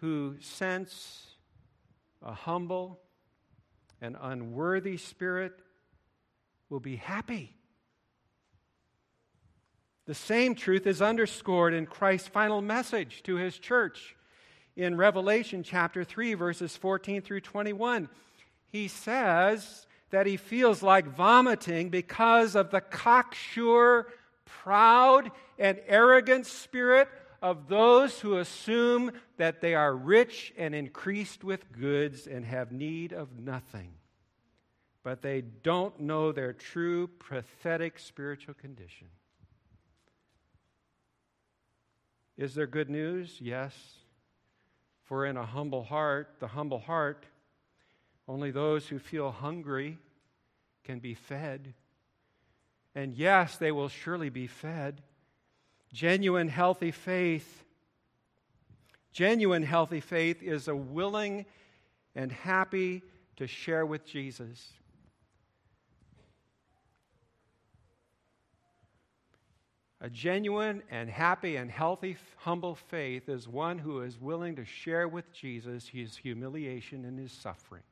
who 0.00 0.36
sense 0.40 1.26
a 2.22 2.32
humble 2.32 3.00
and 4.00 4.16
unworthy 4.20 4.96
spirit 4.96 5.52
will 6.70 6.80
be 6.80 6.96
happy. 6.96 7.54
The 10.06 10.14
same 10.14 10.54
truth 10.54 10.86
is 10.86 11.02
underscored 11.02 11.74
in 11.74 11.84
Christ's 11.84 12.28
final 12.28 12.62
message 12.62 13.22
to 13.24 13.36
his 13.36 13.58
church 13.58 14.16
in 14.74 14.96
Revelation 14.96 15.62
chapter 15.62 16.02
3, 16.02 16.34
verses 16.34 16.76
14 16.76 17.20
through 17.20 17.40
21. 17.40 18.08
He 18.70 18.88
says 18.88 19.86
that 20.10 20.26
he 20.26 20.36
feels 20.36 20.82
like 20.82 21.06
vomiting 21.06 21.90
because 21.90 22.54
of 22.54 22.70
the 22.70 22.80
cocksure, 22.80 24.06
proud, 24.44 25.30
and 25.58 25.80
arrogant 25.86 26.46
spirit 26.46 27.08
of 27.40 27.68
those 27.68 28.20
who 28.20 28.38
assume 28.38 29.12
that 29.36 29.60
they 29.60 29.74
are 29.74 29.94
rich 29.94 30.52
and 30.56 30.74
increased 30.74 31.44
with 31.44 31.70
goods 31.72 32.26
and 32.26 32.44
have 32.44 32.72
need 32.72 33.12
of 33.12 33.38
nothing, 33.38 33.92
but 35.02 35.22
they 35.22 35.40
don't 35.40 36.00
know 36.00 36.32
their 36.32 36.52
true, 36.52 37.08
pathetic 37.18 37.98
spiritual 37.98 38.54
condition. 38.54 39.08
Is 42.36 42.54
there 42.54 42.66
good 42.66 42.90
news? 42.90 43.38
Yes. 43.40 43.74
For 45.04 45.26
in 45.26 45.36
a 45.36 45.46
humble 45.46 45.84
heart, 45.84 46.36
the 46.38 46.48
humble 46.48 46.78
heart, 46.78 47.24
only 48.28 48.50
those 48.50 48.86
who 48.86 48.98
feel 48.98 49.32
hungry 49.32 49.98
can 50.84 50.98
be 50.98 51.14
fed. 51.14 51.72
And 52.94 53.14
yes, 53.14 53.56
they 53.56 53.72
will 53.72 53.88
surely 53.88 54.28
be 54.28 54.46
fed. 54.46 55.02
Genuine, 55.92 56.48
healthy 56.48 56.90
faith. 56.90 57.64
Genuine, 59.12 59.62
healthy 59.62 60.00
faith 60.00 60.42
is 60.42 60.68
a 60.68 60.76
willing 60.76 61.46
and 62.14 62.30
happy 62.30 63.02
to 63.36 63.46
share 63.46 63.86
with 63.86 64.04
Jesus. 64.04 64.72
A 70.00 70.10
genuine 70.10 70.82
and 70.90 71.08
happy 71.08 71.56
and 71.56 71.70
healthy, 71.70 72.16
humble 72.36 72.76
faith 72.76 73.28
is 73.28 73.48
one 73.48 73.78
who 73.78 74.02
is 74.02 74.20
willing 74.20 74.54
to 74.56 74.64
share 74.64 75.08
with 75.08 75.32
Jesus 75.32 75.88
his 75.88 76.16
humiliation 76.16 77.04
and 77.04 77.18
his 77.18 77.32
sufferings. 77.32 77.84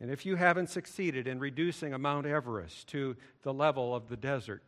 And 0.00 0.10
if 0.10 0.24
you 0.24 0.36
haven't 0.36 0.70
succeeded 0.70 1.26
in 1.26 1.38
reducing 1.38 1.92
a 1.92 1.98
Mount 1.98 2.26
Everest 2.26 2.88
to 2.88 3.16
the 3.42 3.52
level 3.52 3.94
of 3.94 4.08
the 4.08 4.16
desert, 4.16 4.62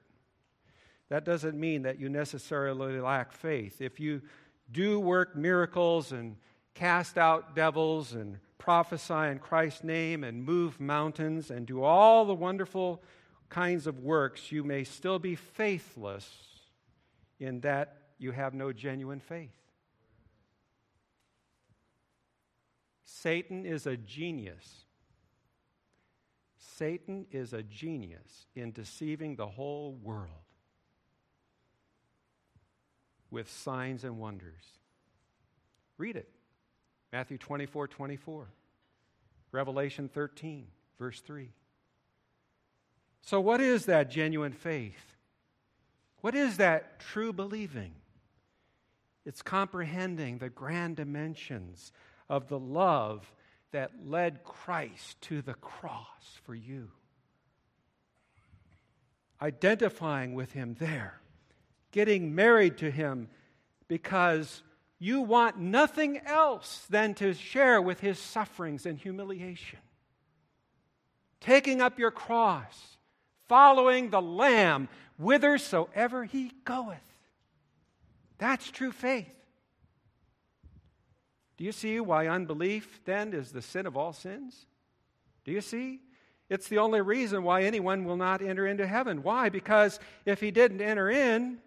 that 1.09 1.25
doesn't 1.25 1.59
mean 1.59 1.83
that 1.83 1.99
you 1.99 2.09
necessarily 2.09 3.01
lack 3.01 3.33
faith. 3.33 3.81
If 3.81 3.99
you 3.99 4.23
do 4.71 5.01
work 5.01 5.35
miracles 5.35 6.13
and 6.13 6.37
cast 6.75 7.17
out 7.17 7.57
devils 7.57 8.13
and 8.13 8.39
prophesy 8.59 9.31
in 9.31 9.39
Christ's 9.39 9.85
name 9.85 10.23
and 10.23 10.45
move 10.45 10.79
mountains 10.81 11.51
and 11.51 11.67
do 11.67 11.83
all 11.83 12.25
the 12.25 12.35
wonderful 12.35 13.03
kinds 13.49 13.87
of 13.87 14.01
works, 14.01 14.53
you 14.53 14.63
may 14.63 14.85
still 14.85 15.19
be 15.19 15.35
faithless 15.35 16.29
in 17.41 17.61
that 17.61 17.97
you 18.19 18.33
have 18.33 18.55
no 18.55 18.73
genuine 18.73 19.21
faith. 19.21 19.51
Satan 23.05 23.67
is 23.67 23.87
a 23.87 23.97
genius 23.97 24.85
Satan 26.79 27.27
is 27.33 27.53
a 27.53 27.63
genius 27.63 28.47
in 28.55 28.73
deceiving 28.73 29.37
the 29.37 29.47
whole 29.47 29.99
world 30.03 30.31
with 33.31 33.51
signs 33.51 34.05
and 34.05 34.19
wonders. 34.19 34.63
Read 35.99 36.17
it 36.17 36.29
Matthew 37.13 37.39
24 37.39 37.89
24, 37.89 38.47
Revelation 39.51 40.09
13, 40.09 40.67
verse 40.99 41.21
3. 41.21 41.51
So, 43.23 43.41
what 43.41 43.61
is 43.61 43.87
that 43.87 44.11
genuine 44.11 44.53
faith? 44.53 45.17
What 46.21 46.35
is 46.35 46.59
that 46.59 47.01
true 47.01 47.33
believing? 47.33 47.95
It's 49.25 49.43
comprehending 49.43 50.39
the 50.39 50.49
grand 50.49 50.97
dimensions 50.97 51.93
of 52.29 52.49
the 52.49 52.59
love 52.59 53.33
that 53.73 53.91
led 54.07 54.45
Christ 54.45 55.21
to 55.23 55.43
the 55.43 55.55
cross 55.55 56.41
for 56.45 56.55
you. 56.55 56.89
Identifying 59.41 60.35
with 60.35 60.53
him 60.53 60.77
there, 60.79 61.21
getting 61.91 62.35
married 62.35 62.79
to 62.79 62.91
him 62.91 63.29
because 63.89 64.63
you 64.99 65.21
want 65.21 65.59
nothing 65.59 66.19
else 66.25 66.87
than 66.89 67.15
to 67.15 67.35
share 67.35 67.83
with 67.83 67.99
his 68.01 68.19
sufferings 68.19 68.87
and 68.87 68.99
humiliation. 68.99 69.81
Taking 71.41 71.81
up 71.81 71.99
your 71.99 72.13
cross, 72.13 72.97
following 73.49 74.11
the 74.11 74.23
Lamb 74.23 74.89
whithersoever 75.19 76.25
he 76.25 76.53
goeth. 76.65 76.97
That's 78.39 78.71
true 78.71 78.93
faith. 78.93 79.42
Do 81.63 81.67
you 81.67 81.71
see 81.71 82.01
why 82.01 82.27
unbelief 82.27 82.99
then 83.05 83.33
is 83.33 83.53
the 83.53 83.63
sin 83.63 83.87
of 83.87 83.97
all 83.97 84.13
sins? 84.13 84.67
Do 85.45 85.53
you 85.53 85.61
see? 85.61 86.01
It's 86.49 86.67
the 86.67 86.79
only 86.79 87.01
reason 87.03 87.45
why 87.45 87.63
anyone 87.63 88.05
will 88.05 88.17
not 88.17 88.43
enter 88.43 88.67
into 88.67 88.85
heaven. 88.85 89.23
Why? 89.23 89.49
Because 89.49 90.01
if 90.27 90.41
he 90.41 90.51
didn't 90.51 90.81
enter 90.81 91.09
in 91.09 91.59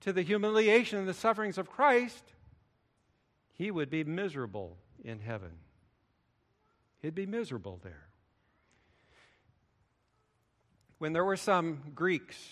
to 0.00 0.12
the 0.12 0.22
humiliation 0.22 0.98
and 0.98 1.06
the 1.06 1.14
sufferings 1.14 1.56
of 1.56 1.70
Christ, 1.70 2.24
he 3.54 3.70
would 3.70 3.90
be 3.90 4.02
miserable 4.02 4.76
in 5.04 5.20
heaven. 5.20 5.52
He'd 7.00 7.14
be 7.14 7.26
miserable 7.26 7.78
there. 7.84 8.08
When 10.98 11.12
there 11.12 11.24
were 11.24 11.36
some 11.36 11.92
Greeks 11.94 12.44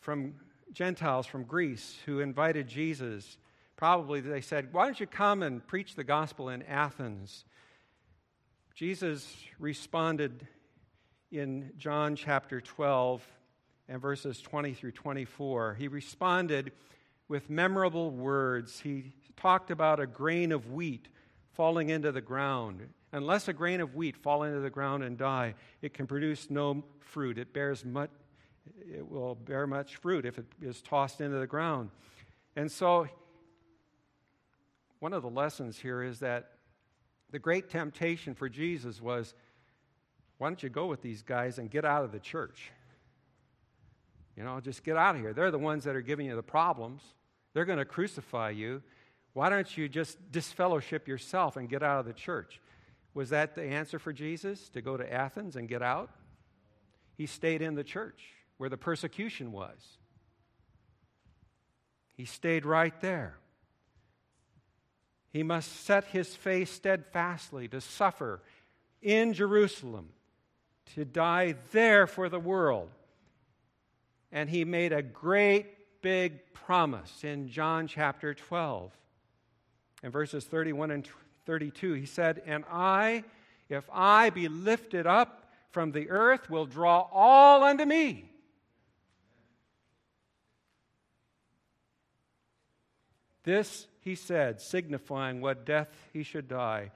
from 0.00 0.34
Gentiles 0.74 1.26
from 1.26 1.44
Greece 1.44 1.96
who 2.04 2.20
invited 2.20 2.68
Jesus 2.68 3.38
Probably 3.78 4.20
they 4.20 4.40
said, 4.40 4.72
Why 4.72 4.86
don't 4.86 4.98
you 4.98 5.06
come 5.06 5.44
and 5.44 5.64
preach 5.64 5.94
the 5.94 6.02
gospel 6.02 6.48
in 6.48 6.64
Athens? 6.64 7.44
Jesus 8.74 9.36
responded 9.60 10.48
in 11.30 11.70
John 11.78 12.16
chapter 12.16 12.60
12 12.60 13.24
and 13.88 14.02
verses 14.02 14.42
20 14.42 14.74
through 14.74 14.90
24. 14.92 15.74
He 15.74 15.86
responded 15.86 16.72
with 17.28 17.48
memorable 17.48 18.10
words. 18.10 18.80
He 18.80 19.12
talked 19.36 19.70
about 19.70 20.00
a 20.00 20.08
grain 20.08 20.50
of 20.50 20.72
wheat 20.72 21.06
falling 21.52 21.88
into 21.88 22.10
the 22.10 22.20
ground. 22.20 22.80
Unless 23.12 23.46
a 23.46 23.52
grain 23.52 23.80
of 23.80 23.94
wheat 23.94 24.16
fall 24.16 24.42
into 24.42 24.58
the 24.58 24.70
ground 24.70 25.04
and 25.04 25.16
die, 25.16 25.54
it 25.82 25.94
can 25.94 26.08
produce 26.08 26.50
no 26.50 26.82
fruit. 26.98 27.38
It 27.38 27.52
bears 27.52 27.84
much 27.84 28.10
it 28.92 29.08
will 29.08 29.36
bear 29.36 29.68
much 29.68 29.96
fruit 29.96 30.26
if 30.26 30.36
it 30.36 30.46
is 30.60 30.82
tossed 30.82 31.20
into 31.20 31.38
the 31.38 31.46
ground. 31.46 31.90
And 32.56 32.70
so 32.70 33.06
one 35.00 35.12
of 35.12 35.22
the 35.22 35.30
lessons 35.30 35.78
here 35.78 36.02
is 36.02 36.20
that 36.20 36.52
the 37.30 37.38
great 37.38 37.70
temptation 37.70 38.34
for 38.34 38.48
Jesus 38.48 39.00
was 39.00 39.34
why 40.38 40.48
don't 40.48 40.62
you 40.62 40.68
go 40.68 40.86
with 40.86 41.02
these 41.02 41.22
guys 41.22 41.58
and 41.58 41.70
get 41.70 41.84
out 41.84 42.04
of 42.04 42.12
the 42.12 42.20
church? 42.20 42.70
You 44.36 44.44
know, 44.44 44.60
just 44.60 44.84
get 44.84 44.96
out 44.96 45.16
of 45.16 45.20
here. 45.20 45.32
They're 45.32 45.50
the 45.50 45.58
ones 45.58 45.84
that 45.84 45.96
are 45.96 46.00
giving 46.00 46.26
you 46.26 46.36
the 46.36 46.42
problems. 46.42 47.02
They're 47.54 47.64
going 47.64 47.78
to 47.78 47.84
crucify 47.84 48.50
you. 48.50 48.82
Why 49.32 49.48
don't 49.50 49.76
you 49.76 49.88
just 49.88 50.16
disfellowship 50.30 51.08
yourself 51.08 51.56
and 51.56 51.68
get 51.68 51.82
out 51.82 51.98
of 51.98 52.06
the 52.06 52.12
church? 52.12 52.60
Was 53.14 53.30
that 53.30 53.56
the 53.56 53.64
answer 53.64 53.98
for 53.98 54.12
Jesus 54.12 54.68
to 54.70 54.80
go 54.80 54.96
to 54.96 55.12
Athens 55.12 55.56
and 55.56 55.68
get 55.68 55.82
out? 55.82 56.10
He 57.16 57.26
stayed 57.26 57.62
in 57.62 57.74
the 57.74 57.82
church 57.82 58.22
where 58.58 58.70
the 58.70 58.76
persecution 58.76 59.50
was. 59.50 59.98
He 62.16 62.24
stayed 62.24 62.64
right 62.64 62.98
there. 63.00 63.38
He 65.38 65.44
must 65.44 65.84
set 65.84 66.06
his 66.06 66.34
face 66.34 66.68
steadfastly 66.68 67.68
to 67.68 67.80
suffer 67.80 68.42
in 69.00 69.34
Jerusalem, 69.34 70.08
to 70.96 71.04
die 71.04 71.54
there 71.70 72.08
for 72.08 72.28
the 72.28 72.40
world. 72.40 72.90
And 74.32 74.50
he 74.50 74.64
made 74.64 74.92
a 74.92 75.00
great 75.00 76.02
big 76.02 76.52
promise 76.52 77.22
in 77.22 77.50
John 77.50 77.86
chapter 77.86 78.34
12. 78.34 78.90
In 80.02 80.10
verses 80.10 80.44
31 80.44 80.90
and 80.90 81.08
32, 81.46 81.92
he 81.92 82.06
said, 82.06 82.42
And 82.44 82.64
I, 82.68 83.22
if 83.68 83.88
I 83.92 84.30
be 84.30 84.48
lifted 84.48 85.06
up 85.06 85.52
from 85.70 85.92
the 85.92 86.10
earth, 86.10 86.50
will 86.50 86.66
draw 86.66 87.06
all 87.12 87.62
unto 87.62 87.84
me. 87.84 88.28
This 93.44 93.86
he 94.08 94.14
said, 94.14 94.58
signifying 94.58 95.42
what 95.42 95.66
death 95.66 95.88
he 96.14 96.22
should 96.22 96.48
die. 96.48 96.90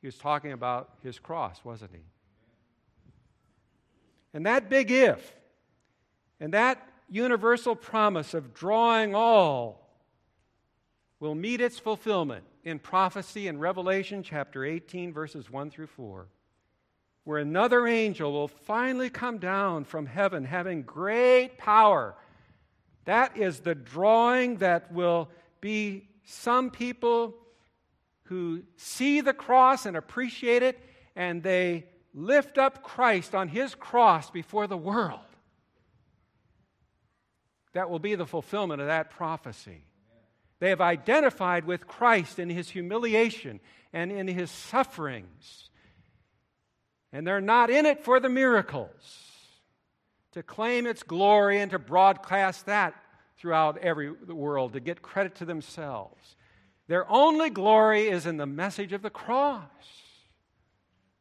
He 0.00 0.06
was 0.06 0.16
talking 0.16 0.52
about 0.52 0.90
his 1.02 1.18
cross, 1.18 1.64
wasn't 1.64 1.90
he? 1.92 2.02
And 4.32 4.46
that 4.46 4.70
big 4.70 4.92
if, 4.92 5.34
and 6.38 6.54
that 6.54 6.86
universal 7.10 7.74
promise 7.74 8.34
of 8.34 8.54
drawing 8.54 9.16
all 9.16 9.88
will 11.18 11.34
meet 11.34 11.60
its 11.60 11.78
fulfillment 11.78 12.44
in 12.62 12.78
prophecy 12.78 13.48
in 13.48 13.58
Revelation 13.58 14.22
chapter 14.22 14.64
18, 14.64 15.12
verses 15.12 15.50
1 15.50 15.70
through 15.70 15.88
4, 15.88 16.28
where 17.24 17.38
another 17.38 17.88
angel 17.88 18.32
will 18.32 18.48
finally 18.48 19.10
come 19.10 19.38
down 19.38 19.84
from 19.84 20.06
heaven 20.06 20.44
having 20.44 20.82
great 20.82 21.58
power. 21.58 22.14
That 23.06 23.36
is 23.36 23.60
the 23.60 23.74
drawing 23.74 24.58
that 24.58 24.92
will 24.92 25.28
be 25.60 26.08
some 26.24 26.70
people 26.70 27.34
who 28.24 28.62
see 28.76 29.20
the 29.20 29.34
cross 29.34 29.86
and 29.86 29.96
appreciate 29.96 30.62
it, 30.62 30.80
and 31.14 31.42
they 31.42 31.84
lift 32.14 32.58
up 32.58 32.82
Christ 32.82 33.34
on 33.34 33.48
his 33.48 33.74
cross 33.74 34.30
before 34.30 34.66
the 34.66 34.76
world. 34.76 35.20
that 37.74 37.90
will 37.90 37.98
be 37.98 38.14
the 38.14 38.26
fulfillment 38.26 38.80
of 38.80 38.86
that 38.86 39.10
prophecy. 39.10 39.82
They 40.60 40.70
have 40.70 40.80
identified 40.80 41.66
with 41.66 41.86
Christ 41.86 42.38
in 42.38 42.48
his 42.48 42.70
humiliation 42.70 43.60
and 43.92 44.10
in 44.10 44.28
his 44.28 44.50
sufferings. 44.50 45.68
And 47.12 47.26
they're 47.26 47.40
not 47.40 47.70
in 47.70 47.84
it 47.84 48.02
for 48.02 48.18
the 48.18 48.28
miracles, 48.28 49.30
to 50.32 50.42
claim 50.42 50.86
its 50.86 51.02
glory 51.02 51.60
and 51.60 51.70
to 51.72 51.78
broadcast 51.78 52.66
that 52.66 52.94
throughout 53.36 53.78
every 53.78 54.10
world, 54.10 54.72
to 54.72 54.80
get 54.80 55.02
credit 55.02 55.34
to 55.36 55.44
themselves. 55.44 56.36
Their 56.86 57.10
only 57.10 57.50
glory 57.50 58.08
is 58.08 58.26
in 58.26 58.36
the 58.36 58.46
message 58.46 58.92
of 58.92 59.02
the 59.02 59.10
cross, 59.10 59.62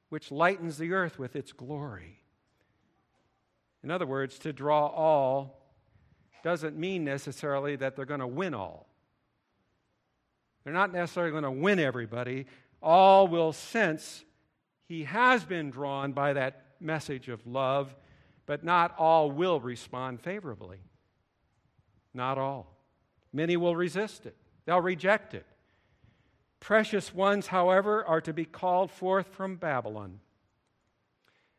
which 0.10 0.32
lightens 0.32 0.78
the 0.78 0.94
earth 0.94 1.18
with 1.18 1.36
its 1.36 1.52
glory. 1.52 2.20
In 3.84 3.92
other 3.92 4.06
words, 4.06 4.40
to 4.40 4.54
draw 4.54 4.88
all 4.88 5.60
doesn't 6.44 6.78
mean 6.78 7.04
necessarily 7.04 7.76
that 7.78 7.96
they're 7.96 8.06
going 8.06 8.20
to 8.20 8.28
win 8.28 8.54
all. 8.54 8.88
They're 10.64 10.74
not 10.74 10.94
necessarily 10.94 11.32
going 11.32 11.44
to 11.44 11.52
win 11.52 11.80
everybody. 11.80 12.46
All 12.82 13.28
will 13.28 13.54
sense 13.54 14.24
he 14.88 15.06
has 15.06 15.44
been 15.44 15.70
drawn 15.70 16.12
by 16.12 16.34
that 16.34 16.66
message 16.80 17.30
of 17.30 17.46
love, 17.48 17.96
but 18.46 18.64
not 18.64 18.94
all 18.98 19.32
will 19.32 19.60
respond 19.60 20.22
favorably. 20.22 20.80
Not 22.14 22.38
all. 22.38 22.68
Many 23.32 23.58
will 23.58 23.76
resist 23.76 24.26
it, 24.26 24.36
they'll 24.66 24.82
reject 24.82 25.34
it. 25.34 25.46
Precious 26.60 27.14
ones, 27.14 27.48
however, 27.48 28.06
are 28.06 28.22
to 28.22 28.32
be 28.32 28.46
called 28.46 28.90
forth 28.90 29.28
from 29.28 29.58
Babylon. 29.58 30.20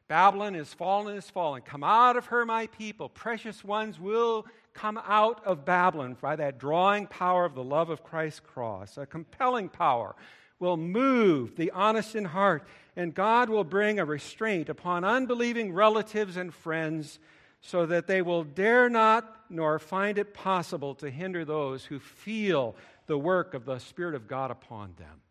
Babylon 0.09 0.55
is 0.55 0.73
fallen, 0.73 1.17
is 1.17 1.29
fallen. 1.29 1.63
Come 1.63 1.85
out 1.85 2.17
of 2.17 2.27
her, 2.27 2.47
my 2.47 2.69
people. 2.69 3.09
Precious 3.09 3.65
ones 3.65 3.99
will 3.99 4.47
come 4.73 4.99
out 5.07 5.45
of 5.45 5.65
Babylon 5.65 6.17
by 6.21 6.37
that 6.37 6.59
drawing 6.59 7.07
power 7.07 7.45
of 7.45 7.55
the 7.55 7.63
love 7.63 7.91
of 7.91 8.03
Christ's 8.03 8.41
cross. 8.41 8.97
A 8.97 9.07
compelling 9.07 9.69
power 9.69 10.15
will 10.59 10.77
move 10.77 11.57
the 11.57 11.71
honest 11.71 12.15
in 12.15 12.27
heart, 12.27 12.67
and 12.97 13.15
God 13.15 13.49
will 13.49 13.65
bring 13.65 13.99
a 13.99 14.05
restraint 14.05 14.69
upon 14.69 15.05
unbelieving 15.05 15.73
relatives 15.73 16.37
and 16.37 16.53
friends 16.53 17.19
so 17.67 17.87
that 17.87 18.07
they 18.07 18.21
will 18.21 18.45
dare 18.45 18.91
not 18.91 19.37
nor 19.49 19.79
find 19.79 20.19
it 20.19 20.35
possible 20.35 20.95
to 20.97 21.11
hinder 21.11 21.47
those 21.47 21.83
who 21.87 21.99
feel 21.99 22.77
the 23.07 23.17
work 23.17 23.55
of 23.55 23.65
the 23.65 23.79
Spirit 23.79 24.15
of 24.15 24.29
God 24.29 24.51
upon 24.51 24.93
them. 24.99 25.23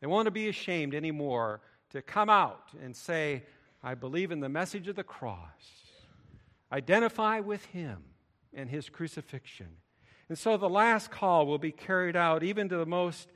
They 0.00 0.08
won't 0.08 0.32
be 0.34 0.48
ashamed 0.48 0.92
anymore 0.92 1.60
to 1.90 2.02
come 2.02 2.28
out 2.28 2.68
and 2.82 2.96
say, 2.96 3.44
I 3.80 3.94
believe 3.94 4.32
in 4.32 4.40
the 4.40 4.48
message 4.48 4.88
of 4.88 4.96
the 4.96 5.04
cross. 5.04 5.38
Identify 6.72 7.40
with 7.40 7.64
Him 7.66 8.02
and 8.52 8.68
His 8.68 8.88
crucifixion. 8.88 9.68
And 10.28 10.36
so 10.36 10.56
the 10.56 10.68
last 10.68 11.12
call 11.12 11.46
will 11.46 11.58
be 11.58 11.70
carried 11.70 12.16
out 12.16 12.42
even 12.42 12.68
to 12.70 12.76
the 12.76 12.86
most 12.86 13.28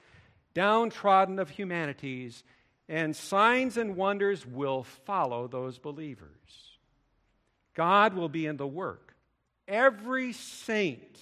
downtrodden 0.53 1.39
of 1.39 1.51
humanities, 1.51 2.43
and 2.89 3.15
signs 3.15 3.77
and 3.77 3.95
wonders 3.95 4.45
will 4.45 4.83
follow 4.83 5.47
those 5.47 5.79
believers. 5.79 6.68
God 7.79 8.13
will 8.13 8.29
be 8.29 8.45
in 8.45 8.59
the 8.59 8.67
work. 8.67 9.15
Every 9.67 10.35
saint 10.35 11.19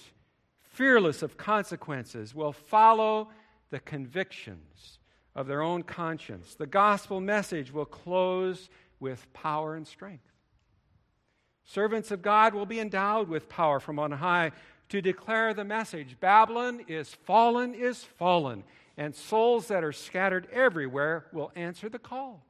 fearless 0.77 1.23
of 1.23 1.37
consequences, 1.37 2.35
will 2.35 2.53
follow 2.53 3.29
the 3.71 3.79
convictions 3.79 4.99
of 5.35 5.47
their 5.47 5.63
own 5.63 5.81
conscience. 5.81 6.53
The 6.53 6.67
gospel 6.67 7.19
message 7.19 7.73
will 7.73 7.85
close 7.85 8.69
with 8.99 9.25
power 9.33 9.75
and 9.75 9.87
strength. 9.87 10.31
Servants 11.65 12.11
of 12.11 12.21
God 12.21 12.53
will 12.53 12.67
be 12.67 12.79
endowed 12.79 13.27
with 13.27 13.49
power 13.49 13.79
from 13.79 13.97
on 13.97 14.11
high 14.11 14.51
to 14.89 15.01
declare 15.01 15.55
the 15.55 15.65
message 15.65 16.19
Babylon 16.19 16.81
is 16.87 17.11
fallen, 17.11 17.73
is 17.73 18.03
fallen, 18.03 18.63
and 18.97 19.15
souls 19.15 19.69
that 19.69 19.83
are 19.83 19.91
scattered 19.91 20.47
everywhere 20.53 21.25
will 21.33 21.51
answer 21.55 21.89
the 21.89 21.97
call. 21.97 22.45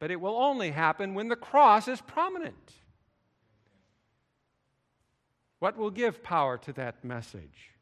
But 0.00 0.10
it 0.10 0.20
will 0.20 0.36
only 0.36 0.70
happen 0.70 1.14
when 1.14 1.28
the 1.28 1.36
cross 1.36 1.86
is 1.86 2.00
prominent. 2.00 2.72
What 5.60 5.76
will 5.76 5.90
give 5.90 6.22
power 6.22 6.58
to 6.58 6.72
that 6.72 7.04
message? 7.04 7.74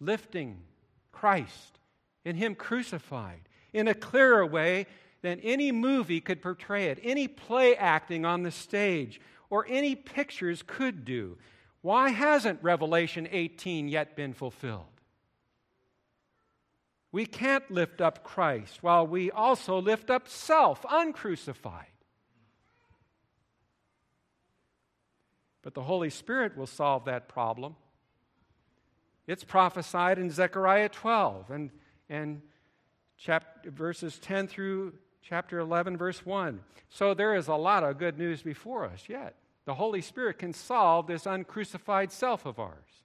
Lifting 0.00 0.62
Christ 1.12 1.78
and 2.24 2.36
Him 2.36 2.54
crucified 2.56 3.48
in 3.72 3.88
a 3.88 3.94
clearer 3.94 4.44
way 4.44 4.86
than 5.22 5.38
any 5.40 5.70
movie 5.70 6.20
could 6.20 6.42
portray 6.42 6.86
it, 6.86 6.98
any 7.02 7.28
play 7.28 7.76
acting 7.76 8.24
on 8.24 8.42
the 8.42 8.50
stage, 8.50 9.20
or 9.48 9.64
any 9.68 9.94
pictures 9.94 10.64
could 10.66 11.04
do. 11.04 11.38
Why 11.82 12.10
hasn't 12.10 12.62
Revelation 12.62 13.28
18 13.30 13.88
yet 13.88 14.16
been 14.16 14.32
fulfilled? 14.32 14.89
We 17.12 17.26
can't 17.26 17.68
lift 17.70 18.00
up 18.00 18.22
Christ 18.22 18.82
while 18.82 19.06
we 19.06 19.30
also 19.30 19.80
lift 19.80 20.10
up 20.10 20.28
self, 20.28 20.84
uncrucified. 20.88 21.86
But 25.62 25.74
the 25.74 25.82
Holy 25.82 26.10
Spirit 26.10 26.56
will 26.56 26.66
solve 26.66 27.04
that 27.04 27.28
problem. 27.28 27.76
It's 29.26 29.44
prophesied 29.44 30.18
in 30.18 30.30
Zechariah 30.30 30.88
12 30.88 31.50
and, 31.50 31.70
and 32.08 32.42
chapter, 33.16 33.70
verses 33.70 34.18
10 34.18 34.48
through 34.48 34.94
chapter 35.22 35.58
11, 35.58 35.96
verse 35.96 36.24
1. 36.24 36.60
So 36.88 37.14
there 37.14 37.34
is 37.34 37.48
a 37.48 37.54
lot 37.54 37.84
of 37.84 37.98
good 37.98 38.18
news 38.18 38.42
before 38.42 38.86
us 38.86 39.04
yet. 39.08 39.36
The 39.66 39.74
Holy 39.74 40.00
Spirit 40.00 40.38
can 40.38 40.52
solve 40.52 41.06
this 41.06 41.26
uncrucified 41.26 42.10
self 42.10 42.46
of 42.46 42.58
ours. 42.58 43.04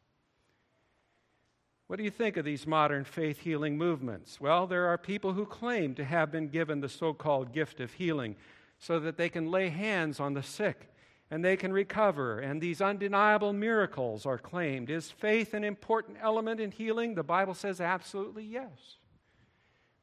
What 1.88 1.98
do 1.98 2.04
you 2.04 2.12
think 2.12 2.36
of 2.38 2.46
these 2.46 2.66
modern 2.66 3.04
faith 3.04 3.40
healing 3.40 3.78
movements? 3.78 4.42
Well, 4.42 4.66
there 4.66 4.88
are 4.88 4.98
people 4.98 5.34
who 5.34 5.46
claim 5.46 5.94
to 5.96 6.04
have 6.04 6.32
been 6.32 6.48
given 6.48 6.82
the 6.82 6.90
so 6.90 7.14
called 7.14 7.54
gift 7.54 7.80
of 7.80 7.94
healing 7.94 8.36
so 8.80 9.00
that 9.00 9.18
they 9.18 9.30
can 9.30 9.52
lay 9.52 9.70
hands 9.70 10.20
on 10.20 10.34
the 10.34 10.44
sick 10.44 10.90
and 11.32 11.44
they 11.44 11.58
can 11.58 11.74
recover, 11.74 12.40
and 12.40 12.62
these 12.62 12.82
undeniable 12.82 13.52
miracles 13.52 14.26
are 14.26 14.38
claimed. 14.38 14.90
Is 14.90 15.10
faith 15.10 15.54
an 15.54 15.64
important 15.64 16.18
element 16.22 16.60
in 16.60 16.72
healing? 16.72 17.16
The 17.16 17.24
Bible 17.24 17.56
says 17.56 17.82
absolutely 17.82 18.44
yes. 18.44 18.98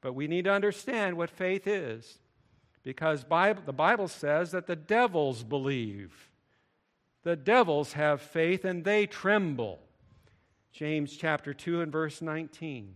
But 0.00 0.14
we 0.14 0.26
need 0.26 0.44
to 0.44 0.52
understand 0.52 1.16
what 1.16 1.30
faith 1.30 1.66
is 1.66 2.18
because 2.82 3.22
Bible, 3.22 3.62
the 3.64 3.72
Bible 3.72 4.08
says 4.08 4.50
that 4.50 4.66
the 4.66 4.76
devils 4.76 5.44
believe. 5.44 6.30
The 7.22 7.36
devils 7.36 7.92
have 7.92 8.20
faith 8.20 8.64
and 8.64 8.84
they 8.84 9.06
tremble. 9.06 9.78
James 10.72 11.14
chapter 11.16 11.52
2 11.52 11.82
and 11.82 11.92
verse 11.92 12.22
19. 12.22 12.94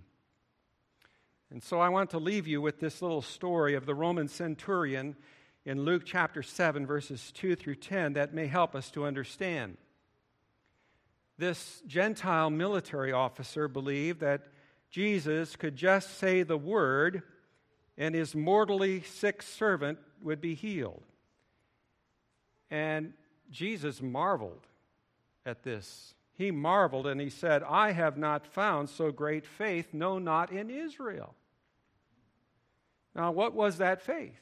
And 1.51 1.62
so 1.62 1.79
I 1.79 1.91
want 1.91 2.11
to 2.11 2.19
leave 2.19 2.47
you 2.47 2.61
with 2.61 2.81
this 2.81 3.03
little 3.03 3.23
story 3.23 3.75
of 3.75 3.87
the 3.87 3.95
Roman 3.95 4.29
centurion 4.29 5.15
in 5.65 5.85
Luke 5.85 6.03
chapter 6.05 6.43
7, 6.43 6.87
verses 6.87 7.31
2 7.33 7.55
through 7.55 7.77
10, 7.77 8.15
that 8.15 8.35
may 8.35 8.47
help 8.47 8.75
us 8.75 8.91
to 8.93 9.05
understand. 9.05 9.77
This 11.39 11.83
Gentile 11.87 12.51
military 12.51 13.12
officer 13.12 13.69
believed 13.69 14.21
that 14.21 14.47
Jesus 14.91 15.55
could 15.55 15.77
just 15.77 16.19
say 16.19 16.43
the 16.43 16.57
word 16.57 17.23
and 17.99 18.15
his 18.15 18.35
mortally 18.35 19.03
sick 19.03 19.43
servant 19.43 19.99
would 20.23 20.41
be 20.41 20.55
healed. 20.55 21.03
And 22.71 23.12
Jesus 23.51 24.01
marveled 24.01 24.67
at 25.45 25.62
this. 25.62 26.15
He 26.37 26.51
marveled 26.51 27.07
and 27.07 27.20
he 27.20 27.31
said, 27.31 27.62
I 27.62 27.92
have 27.92 28.18
not 28.18 28.46
found 28.46 28.90
so 28.90 29.11
great 29.11 29.46
faith, 29.46 29.88
no, 29.92 30.18
not 30.18 30.53
in 30.53 30.68
Israel. 30.68 31.35
Now, 33.14 33.33
what 33.33 33.55
was 33.55 33.79
that 33.79 34.03
faith? 34.03 34.38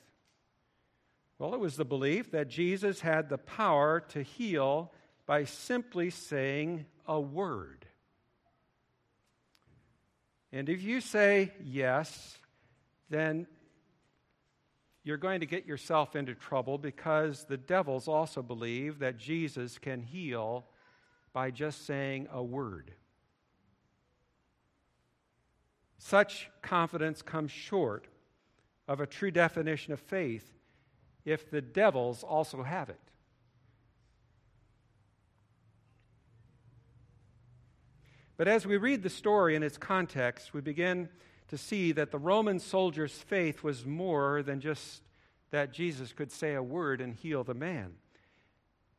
Well, 1.38 1.54
it 1.54 1.60
was 1.60 1.76
the 1.76 1.84
belief 1.84 2.32
that 2.32 2.48
Jesus 2.48 3.00
had 3.00 3.28
the 3.28 3.38
power 3.38 4.00
to 4.08 4.22
heal 4.22 4.92
by 5.26 5.44
simply 5.44 6.10
saying 6.10 6.86
a 7.06 7.20
word. 7.20 7.86
And 10.52 10.68
if 10.68 10.82
you 10.82 11.00
say 11.00 11.52
yes, 11.62 12.38
then 13.08 13.46
you're 15.04 15.16
going 15.16 15.40
to 15.40 15.46
get 15.46 15.66
yourself 15.66 16.16
into 16.16 16.34
trouble 16.34 16.78
because 16.78 17.44
the 17.44 17.56
devils 17.56 18.08
also 18.08 18.42
believe 18.42 18.98
that 19.00 19.18
Jesus 19.18 19.78
can 19.78 20.02
heal 20.02 20.66
by 21.34 21.50
just 21.50 21.84
saying 21.84 22.28
a 22.32 22.42
word. 22.42 22.92
Such 25.98 26.48
confidence 26.62 27.20
comes 27.20 27.50
short 27.50 28.06
of 28.88 29.00
a 29.00 29.06
true 29.06 29.30
definition 29.30 29.92
of 29.92 30.00
faith 30.00 30.50
if 31.24 31.50
the 31.50 31.60
devils 31.60 32.22
also 32.22 32.62
have 32.62 32.88
it. 32.88 33.00
But 38.36 38.48
as 38.48 38.66
we 38.66 38.76
read 38.76 39.02
the 39.02 39.10
story 39.10 39.54
in 39.54 39.62
its 39.62 39.78
context, 39.78 40.54
we 40.54 40.60
begin 40.60 41.08
to 41.48 41.58
see 41.58 41.92
that 41.92 42.10
the 42.10 42.18
Roman 42.18 42.60
soldier's 42.60 43.12
faith 43.12 43.62
was 43.62 43.84
more 43.84 44.42
than 44.42 44.60
just 44.60 45.02
that 45.50 45.72
Jesus 45.72 46.12
could 46.12 46.32
say 46.32 46.54
a 46.54 46.62
word 46.62 47.00
and 47.00 47.14
heal 47.14 47.44
the 47.44 47.54
man. 47.54 47.94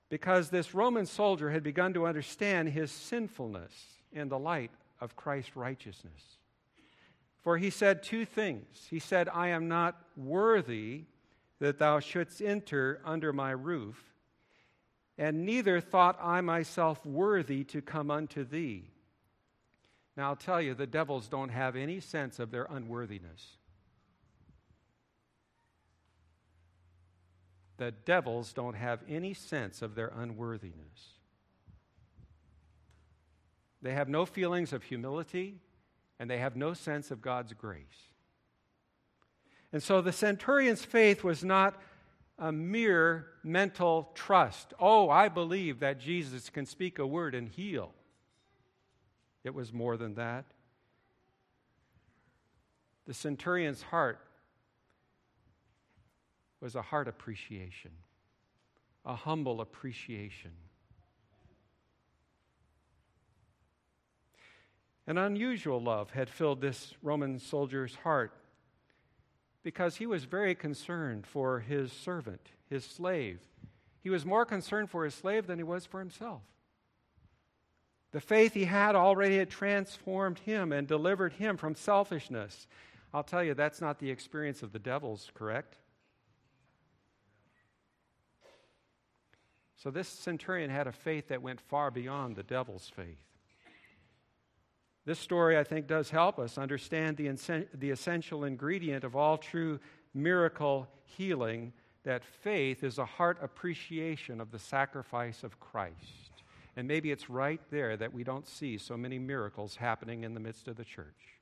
Because 0.09 0.49
this 0.49 0.73
Roman 0.73 1.05
soldier 1.05 1.49
had 1.49 1.63
begun 1.63 1.93
to 1.93 2.05
understand 2.05 2.69
his 2.69 2.91
sinfulness 2.91 3.71
in 4.11 4.29
the 4.29 4.39
light 4.39 4.71
of 5.01 5.15
Christ's 5.15 5.55
righteousness. 5.55 6.37
For 7.41 7.57
he 7.57 7.69
said 7.69 8.01
two 8.01 8.25
things. 8.25 8.87
He 8.89 8.99
said, 8.99 9.29
I 9.29 9.49
am 9.49 9.67
not 9.67 9.95
worthy 10.15 11.03
that 11.59 11.79
thou 11.79 11.99
shouldst 11.99 12.41
enter 12.41 13.01
under 13.05 13.31
my 13.31 13.51
roof, 13.51 14.13
and 15.17 15.45
neither 15.45 15.79
thought 15.79 16.17
I 16.21 16.41
myself 16.41 17.05
worthy 17.05 17.63
to 17.65 17.81
come 17.81 18.11
unto 18.11 18.43
thee. 18.43 18.89
Now 20.17 20.29
I'll 20.29 20.35
tell 20.35 20.61
you, 20.61 20.73
the 20.73 20.87
devils 20.87 21.27
don't 21.27 21.49
have 21.49 21.75
any 21.75 21.99
sense 21.99 22.39
of 22.39 22.51
their 22.51 22.67
unworthiness. 22.69 23.57
The 27.77 27.91
devils 27.91 28.53
don't 28.53 28.75
have 28.75 29.01
any 29.09 29.33
sense 29.33 29.81
of 29.81 29.95
their 29.95 30.11
unworthiness. 30.15 31.13
They 33.81 33.93
have 33.93 34.09
no 34.09 34.25
feelings 34.25 34.73
of 34.73 34.83
humility, 34.83 35.59
and 36.19 36.29
they 36.29 36.37
have 36.37 36.55
no 36.55 36.73
sense 36.73 37.11
of 37.11 37.21
God's 37.21 37.53
grace. 37.53 38.09
And 39.71 39.83
so 39.83 40.01
the 40.01 40.13
centurion's 40.13 40.85
faith 40.85 41.23
was 41.23 41.43
not 41.43 41.79
a 42.39 42.51
mere 42.51 43.27
mental 43.43 44.11
trust. 44.15 44.73
Oh, 44.79 45.09
I 45.09 45.27
believe 45.27 45.79
that 45.79 45.99
Jesus 45.99 46.49
can 46.49 46.65
speak 46.65 46.97
a 46.99 47.05
word 47.05 47.35
and 47.35 47.49
heal. 47.49 47.93
It 49.43 49.53
was 49.53 49.71
more 49.71 49.97
than 49.97 50.15
that. 50.15 50.45
The 53.05 53.13
centurion's 53.13 53.83
heart 53.83 54.19
was 56.61 56.75
a 56.75 56.81
heart 56.81 57.07
appreciation, 57.07 57.91
a 59.05 59.15
humble 59.15 59.61
appreciation. 59.61 60.51
An 65.07 65.17
unusual 65.17 65.81
love 65.81 66.11
had 66.11 66.29
filled 66.29 66.61
this 66.61 66.93
Roman 67.03 67.37
soldier's 67.37 67.95
heart 67.95 68.33
because 69.61 69.97
he 69.97 70.05
was 70.05 70.25
very 70.25 70.55
concerned 70.55 71.27
for 71.27 71.59
his 71.59 71.91
servant, 71.91 72.41
his 72.69 72.83
slave. 72.83 73.39
He 74.01 74.09
was 74.09 74.25
more 74.25 74.45
concerned 74.45 74.89
for 74.89 75.03
his 75.03 75.13
slave 75.13 75.47
than 75.47 75.59
he 75.59 75.63
was 75.63 75.85
for 75.85 75.99
himself. 75.99 76.41
The 78.11 78.21
faith 78.21 78.53
he 78.53 78.65
had 78.65 78.95
already 78.95 79.37
had 79.37 79.49
transformed 79.49 80.39
him 80.39 80.71
and 80.71 80.87
delivered 80.87 81.33
him 81.33 81.57
from 81.57 81.75
selfishness. 81.75 82.65
I'll 83.13 83.23
tell 83.23 83.43
you, 83.43 83.53
that's 83.53 83.81
not 83.81 83.99
the 83.99 84.09
experience 84.09 84.63
of 84.63 84.71
the 84.71 84.79
devils, 84.79 85.31
correct? 85.33 85.77
So 89.85 89.91
this 89.91 90.07
centurion 90.07 90.71
had 90.71 90.87
a 90.87 90.91
faith 90.91 91.27
that 91.27 91.43
went 91.43 91.61
far 91.61 91.91
beyond 91.91 92.35
the 92.35 92.41
devil's 92.41 92.91
faith. 92.95 93.21
This 95.05 95.19
story, 95.19 95.59
I 95.59 95.63
think, 95.63 95.85
does 95.85 96.09
help 96.09 96.39
us 96.39 96.57
understand 96.57 97.17
the, 97.17 97.29
the 97.71 97.91
essential 97.91 98.45
ingredient 98.45 99.03
of 99.03 99.15
all 99.15 99.37
true 99.37 99.79
miracle 100.11 100.87
healing 101.03 101.71
that 102.01 102.25
faith 102.25 102.83
is 102.83 102.97
a 102.97 103.05
heart 103.05 103.37
appreciation 103.43 104.41
of 104.41 104.49
the 104.49 104.57
sacrifice 104.57 105.43
of 105.43 105.59
Christ. 105.59 106.31
And 106.75 106.87
maybe 106.87 107.11
it's 107.11 107.29
right 107.29 107.61
there 107.69 107.95
that 107.95 108.11
we 108.11 108.23
don't 108.23 108.47
see 108.47 108.79
so 108.79 108.97
many 108.97 109.19
miracles 109.19 109.75
happening 109.75 110.23
in 110.23 110.33
the 110.33 110.39
midst 110.39 110.67
of 110.67 110.77
the 110.77 110.83
church. 110.83 111.37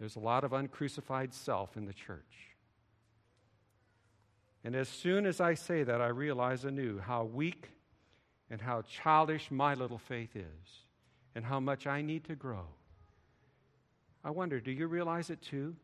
There's 0.00 0.16
a 0.16 0.20
lot 0.20 0.44
of 0.44 0.54
uncrucified 0.54 1.34
self 1.34 1.76
in 1.76 1.84
the 1.84 1.92
church. 1.92 2.51
And 4.64 4.76
as 4.76 4.88
soon 4.88 5.26
as 5.26 5.40
I 5.40 5.54
say 5.54 5.82
that, 5.82 6.00
I 6.00 6.08
realize 6.08 6.64
anew 6.64 6.98
how 6.98 7.24
weak 7.24 7.70
and 8.50 8.60
how 8.60 8.82
childish 8.82 9.50
my 9.50 9.74
little 9.74 9.98
faith 9.98 10.36
is, 10.36 10.84
and 11.34 11.44
how 11.44 11.58
much 11.58 11.86
I 11.86 12.02
need 12.02 12.24
to 12.24 12.34
grow. 12.34 12.66
I 14.22 14.30
wonder, 14.30 14.60
do 14.60 14.70
you 14.70 14.86
realize 14.86 15.30
it 15.30 15.40
too? 15.40 15.74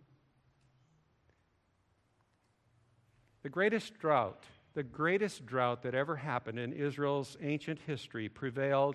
The 3.43 3.49
greatest 3.49 3.99
drought 3.99 4.45
the 4.79 4.85
greatest 4.85 5.45
drought 5.45 5.83
that 5.83 5.93
ever 5.93 6.15
happened 6.15 6.57
in 6.57 6.73
Israel's 6.73 7.37
ancient 7.43 7.81
history 7.85 8.29
prevailed 8.29 8.95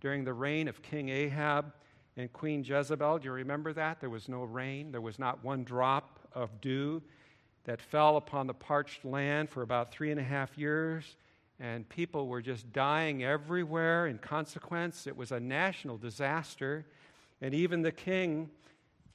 during 0.00 0.22
the 0.22 0.32
reign 0.32 0.68
of 0.68 0.82
King 0.82 1.08
Ahab 1.08 1.72
and 2.16 2.32
Queen 2.32 2.62
Jezebel. 2.62 3.18
Do 3.18 3.24
you 3.24 3.32
remember 3.32 3.72
that? 3.72 3.98
There 3.98 4.08
was 4.08 4.28
no 4.28 4.44
rain, 4.44 4.92
there 4.92 5.00
was 5.00 5.18
not 5.18 5.42
one 5.42 5.64
drop 5.64 6.20
of 6.32 6.60
dew 6.60 7.02
that 7.66 7.82
fell 7.82 8.16
upon 8.16 8.46
the 8.46 8.54
parched 8.54 9.04
land 9.04 9.50
for 9.50 9.62
about 9.62 9.92
three 9.92 10.10
and 10.10 10.20
a 10.20 10.24
half 10.24 10.56
years, 10.56 11.16
and 11.58 11.88
people 11.88 12.28
were 12.28 12.40
just 12.40 12.72
dying 12.72 13.24
everywhere 13.24 14.06
in 14.06 14.18
consequence. 14.18 15.06
It 15.06 15.16
was 15.16 15.32
a 15.32 15.40
national 15.40 15.98
disaster, 15.98 16.86
and 17.40 17.52
even 17.52 17.82
the 17.82 17.92
king 17.92 18.50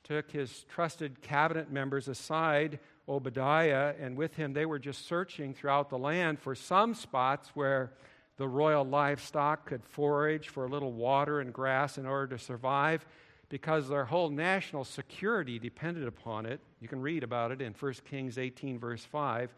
took 0.03 0.31
his 0.31 0.65
trusted 0.69 1.21
cabinet 1.21 1.71
members 1.71 2.07
aside 2.07 2.79
Obadiah, 3.07 3.93
and 3.99 4.17
with 4.17 4.35
him 4.35 4.53
they 4.53 4.65
were 4.65 4.79
just 4.79 5.07
searching 5.07 5.53
throughout 5.53 5.89
the 5.89 5.97
land 5.97 6.39
for 6.39 6.53
some 6.53 6.93
spots 6.93 7.49
where 7.53 7.93
the 8.37 8.47
royal 8.47 8.83
livestock 8.83 9.65
could 9.65 9.83
forage 9.85 10.49
for 10.49 10.65
a 10.65 10.69
little 10.69 10.91
water 10.91 11.39
and 11.39 11.53
grass 11.53 11.97
in 11.97 12.05
order 12.05 12.35
to 12.35 12.43
survive 12.43 13.05
because 13.51 13.89
their 13.89 14.05
whole 14.05 14.29
national 14.29 14.85
security 14.85 15.59
depended 15.59 16.07
upon 16.07 16.45
it. 16.45 16.61
You 16.79 16.87
can 16.87 17.01
read 17.01 17.21
about 17.21 17.51
it 17.51 17.61
in 17.61 17.73
1 17.73 17.93
Kings 18.09 18.37
18, 18.37 18.79
verse 18.79 19.03
5. 19.03 19.53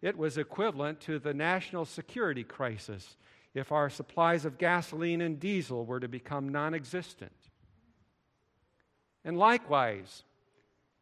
It 0.00 0.16
was 0.16 0.38
equivalent 0.38 1.00
to 1.00 1.18
the 1.18 1.34
national 1.34 1.86
security 1.86 2.44
crisis 2.44 3.16
if 3.52 3.72
our 3.72 3.90
supplies 3.90 4.44
of 4.44 4.58
gasoline 4.58 5.20
and 5.20 5.40
diesel 5.40 5.84
were 5.84 5.98
to 5.98 6.06
become 6.06 6.50
non 6.50 6.72
existent. 6.72 7.32
And 9.24 9.36
likewise, 9.36 10.22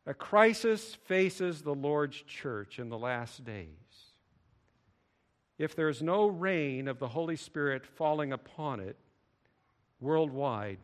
a 0.07 0.15
crisis 0.15 0.95
faces 1.05 1.61
the 1.61 1.75
Lord's 1.75 2.23
church 2.23 2.79
in 2.79 2.89
the 2.89 2.99
last 2.99 3.45
days. 3.45 3.69
If 5.59 5.77
there's 5.77 6.01
no 6.01 6.27
rain 6.27 6.89
of 6.89 6.99
the 6.99 7.09
Holy 7.09 7.37
Spirit 7.37 7.85
falling 7.85 8.33
upon 8.33 8.81
it 8.81 8.97
worldwide 10.01 10.79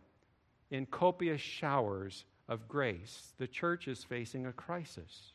in 0.71 0.87
copious 0.87 1.41
showers 1.41 2.25
of 2.49 2.69
grace, 2.69 3.33
the 3.39 3.47
church 3.47 3.89
is 3.89 4.05
facing 4.05 4.47
a 4.47 4.53
crisis. 4.53 5.33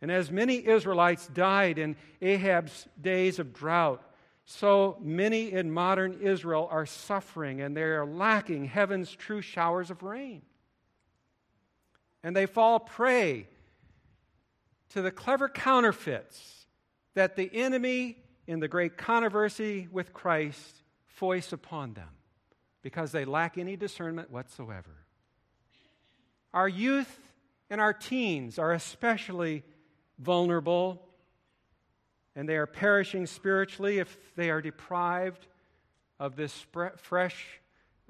And 0.00 0.10
as 0.10 0.30
many 0.30 0.66
Israelites 0.66 1.26
died 1.28 1.78
in 1.78 1.96
Ahab's 2.20 2.86
days 3.00 3.38
of 3.38 3.54
drought, 3.54 4.02
so 4.44 4.98
many 5.00 5.52
in 5.52 5.70
modern 5.70 6.20
Israel 6.20 6.68
are 6.70 6.86
suffering 6.86 7.60
and 7.60 7.76
they 7.76 7.82
are 7.82 8.04
lacking 8.04 8.66
heaven's 8.66 9.10
true 9.10 9.40
showers 9.40 9.90
of 9.90 10.02
rain 10.02 10.42
and 12.24 12.34
they 12.34 12.46
fall 12.46 12.80
prey 12.80 13.46
to 14.88 15.02
the 15.02 15.10
clever 15.12 15.48
counterfeits 15.48 16.66
that 17.14 17.36
the 17.36 17.50
enemy 17.54 18.16
in 18.46 18.60
the 18.60 18.66
great 18.66 18.96
controversy 18.96 19.86
with 19.92 20.12
Christ 20.12 20.82
foists 21.06 21.52
upon 21.52 21.92
them 21.94 22.08
because 22.84 23.12
they 23.12 23.24
lack 23.24 23.56
any 23.56 23.76
discernment 23.76 24.30
whatsoever. 24.30 24.90
Our 26.52 26.68
youth 26.68 27.18
and 27.70 27.80
our 27.80 27.94
teens 27.94 28.58
are 28.58 28.72
especially 28.72 29.64
vulnerable, 30.18 31.02
and 32.36 32.46
they 32.46 32.56
are 32.56 32.66
perishing 32.66 33.26
spiritually 33.26 33.98
if 33.98 34.16
they 34.36 34.50
are 34.50 34.60
deprived 34.60 35.46
of 36.20 36.36
this 36.36 36.66
fresh 36.98 37.60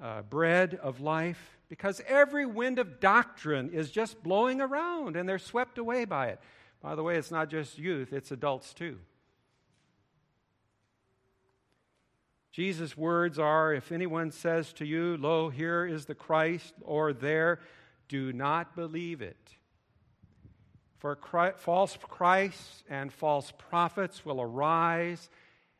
uh, 0.03 0.23
bread 0.23 0.77
of 0.83 0.99
life 0.99 1.57
because 1.69 2.01
every 2.05 2.45
wind 2.45 2.77
of 2.77 2.99
doctrine 2.99 3.69
is 3.71 3.89
just 3.89 4.21
blowing 4.21 4.59
around 4.59 5.15
and 5.15 5.27
they're 5.27 5.39
swept 5.39 5.77
away 5.77 6.03
by 6.03 6.27
it. 6.27 6.39
By 6.81 6.95
the 6.95 7.01
way, 7.01 7.15
it's 7.15 7.31
not 7.31 7.49
just 7.49 7.79
youth, 7.79 8.11
it's 8.11 8.29
adults 8.29 8.73
too. 8.73 8.99
Jesus' 12.55 12.95
words 12.95 13.37
are 13.37 13.73
If 13.73 13.91
anyone 13.91 14.31
says 14.31 14.71
to 14.73 14.85
you, 14.85 15.17
Lo, 15.17 15.49
here 15.49 15.85
is 15.85 16.05
the 16.05 16.15
Christ, 16.15 16.73
or 16.83 17.11
there, 17.11 17.59
do 18.07 18.31
not 18.31 18.77
believe 18.77 19.21
it. 19.21 19.49
For 20.99 21.17
Christ, 21.17 21.57
false 21.59 21.97
Christs 22.01 22.85
and 22.89 23.11
false 23.11 23.51
prophets 23.57 24.25
will 24.25 24.39
arise 24.39 25.29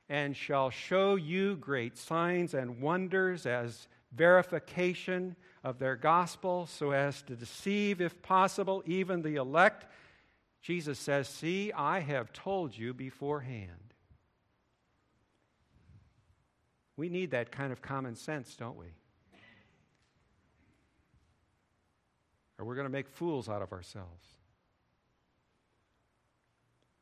and 0.10 0.36
shall 0.36 0.70
show 0.70 1.16
you 1.16 1.56
great 1.56 1.98
signs 1.98 2.54
and 2.54 2.82
wonders 2.82 3.46
as 3.46 3.88
verification 4.12 5.38
of 5.64 5.80
their 5.80 5.96
gospel 5.96 6.66
so 6.66 6.92
as 6.92 7.22
to 7.22 7.38
deceive, 7.38 8.02
if 8.02 8.22
possible, 8.22 8.84
even 8.86 9.22
the 9.22 9.36
elect. 9.36 9.86
Jesus 10.62 11.00
says, 11.00 11.30
See, 11.30 11.72
I 11.72 12.02
have 12.02 12.34
told 12.34 12.78
you 12.78 12.94
beforehand. 12.94 13.85
We 16.98 17.10
need 17.10 17.32
that 17.32 17.52
kind 17.52 17.72
of 17.72 17.82
common 17.82 18.16
sense, 18.16 18.56
don't 18.56 18.78
we? 18.78 18.88
Or 22.58 22.66
we're 22.66 22.76
going 22.76 22.88
to 22.88 22.92
make 22.92 23.10
fools 23.10 23.50
out 23.50 23.62
of 23.62 23.74
ourselves. 23.74 24.26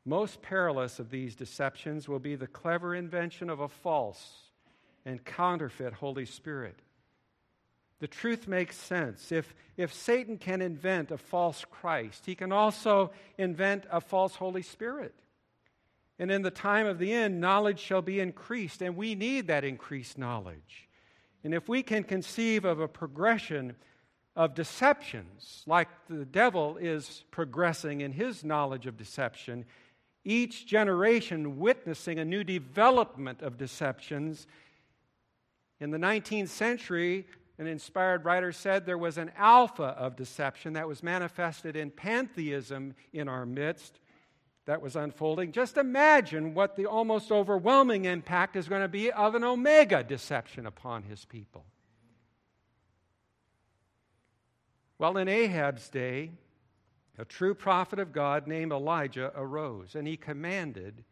Most 0.04 0.42
perilous 0.42 0.98
of 0.98 1.10
these 1.10 1.34
deceptions 1.34 2.08
will 2.08 2.18
be 2.18 2.34
the 2.34 2.46
clever 2.46 2.94
invention 2.94 3.48
of 3.48 3.60
a 3.60 3.68
false 3.68 4.50
and 5.06 5.24
counterfeit 5.24 5.94
Holy 5.94 6.26
Spirit. 6.26 6.80
The 8.00 8.08
truth 8.08 8.46
makes 8.48 8.76
sense. 8.76 9.32
If, 9.32 9.54
if 9.76 9.94
Satan 9.94 10.36
can 10.36 10.60
invent 10.60 11.10
a 11.10 11.16
false 11.16 11.64
Christ, 11.70 12.26
he 12.26 12.34
can 12.34 12.52
also 12.52 13.12
invent 13.38 13.86
a 13.90 14.00
false 14.00 14.34
Holy 14.34 14.62
Spirit. 14.62 15.14
And 16.18 16.30
in 16.30 16.42
the 16.42 16.50
time 16.50 16.86
of 16.86 16.98
the 16.98 17.12
end, 17.12 17.40
knowledge 17.40 17.80
shall 17.80 18.02
be 18.02 18.20
increased, 18.20 18.82
and 18.82 18.96
we 18.96 19.14
need 19.14 19.48
that 19.48 19.64
increased 19.64 20.16
knowledge. 20.16 20.88
And 21.42 21.52
if 21.52 21.68
we 21.68 21.82
can 21.82 22.04
conceive 22.04 22.64
of 22.64 22.80
a 22.80 22.88
progression 22.88 23.76
of 24.36 24.54
deceptions, 24.54 25.62
like 25.66 25.88
the 26.08 26.24
devil 26.24 26.76
is 26.76 27.24
progressing 27.30 28.00
in 28.00 28.12
his 28.12 28.44
knowledge 28.44 28.86
of 28.86 28.96
deception, 28.96 29.64
each 30.24 30.66
generation 30.66 31.58
witnessing 31.58 32.18
a 32.18 32.24
new 32.24 32.44
development 32.44 33.42
of 33.42 33.58
deceptions. 33.58 34.46
In 35.80 35.90
the 35.90 35.98
19th 35.98 36.48
century, 36.48 37.26
an 37.58 37.66
inspired 37.66 38.24
writer 38.24 38.50
said 38.50 38.86
there 38.86 38.98
was 38.98 39.18
an 39.18 39.30
alpha 39.36 39.94
of 39.98 40.16
deception 40.16 40.72
that 40.72 40.88
was 40.88 41.02
manifested 41.02 41.76
in 41.76 41.90
pantheism 41.90 42.94
in 43.12 43.28
our 43.28 43.44
midst 43.44 44.00
that 44.66 44.80
was 44.80 44.96
unfolding. 44.96 45.52
Just 45.52 45.76
imagine 45.76 46.54
what 46.54 46.76
the 46.76 46.86
almost 46.86 47.30
overwhelming 47.30 48.06
impact 48.06 48.56
is 48.56 48.68
going 48.68 48.82
to 48.82 48.88
be 48.88 49.12
of 49.12 49.34
an 49.34 49.44
omega 49.44 50.02
deception 50.02 50.66
upon 50.66 51.02
his 51.02 51.24
people. 51.24 51.64
Well, 54.98 55.16
in 55.18 55.28
Ahab's 55.28 55.88
day, 55.90 56.30
a 57.18 57.24
true 57.24 57.54
prophet 57.54 57.98
of 57.98 58.12
God 58.12 58.46
named 58.46 58.72
Elijah 58.72 59.32
arose, 59.36 59.94
and 59.94 60.06
he 60.06 60.16
commanded 60.16 61.04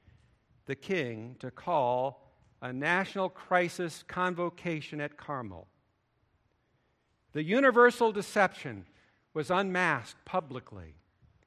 the 0.67 0.75
king 0.75 1.37
to 1.41 1.51
call 1.51 2.33
a 2.63 2.73
national 2.73 3.29
crisis 3.29 4.05
convocation 4.07 5.01
at 5.01 5.17
Carmel. 5.17 5.67
The 7.33 7.43
universal 7.43 8.13
deception 8.13 8.87
was 9.35 9.51
unmasked 9.51 10.25
publicly. 10.25 10.95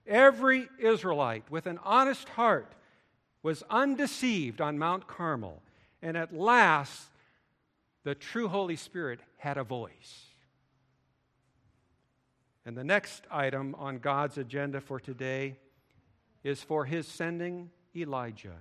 Every 0.08 0.70
Israelite 0.80 1.50
with 1.50 1.66
an 1.66 1.80
honest 1.84 2.30
heart 2.30 2.74
was 3.42 3.64
undeceived 3.70 4.62
on 4.62 4.78
Mount 4.78 5.08
Carmel, 5.08 5.62
and 6.02 6.16
at 6.16 6.34
last 6.34 7.10
the 8.04 8.16
true 8.16 8.48
Holy 8.48 8.76
Spirit 8.76 9.20
had 9.38 9.58
a 9.58 9.64
voice. 9.64 10.26
And 12.66 12.78
the 12.78 12.84
next 12.84 13.24
item 13.30 13.76
on 13.76 14.00
God's 14.00 14.38
agenda 14.38 14.82
for 14.82 15.00
today 15.00 15.58
is 16.44 16.62
for 16.62 16.86
his 16.86 17.08
sending 17.08 17.70
Elijah 17.96 18.58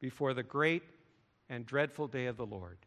before 0.00 0.34
the 0.34 0.42
great 0.42 0.82
and 1.48 1.66
dreadful 1.66 2.06
day 2.06 2.26
of 2.26 2.36
the 2.36 2.46
Lord. 2.46 2.78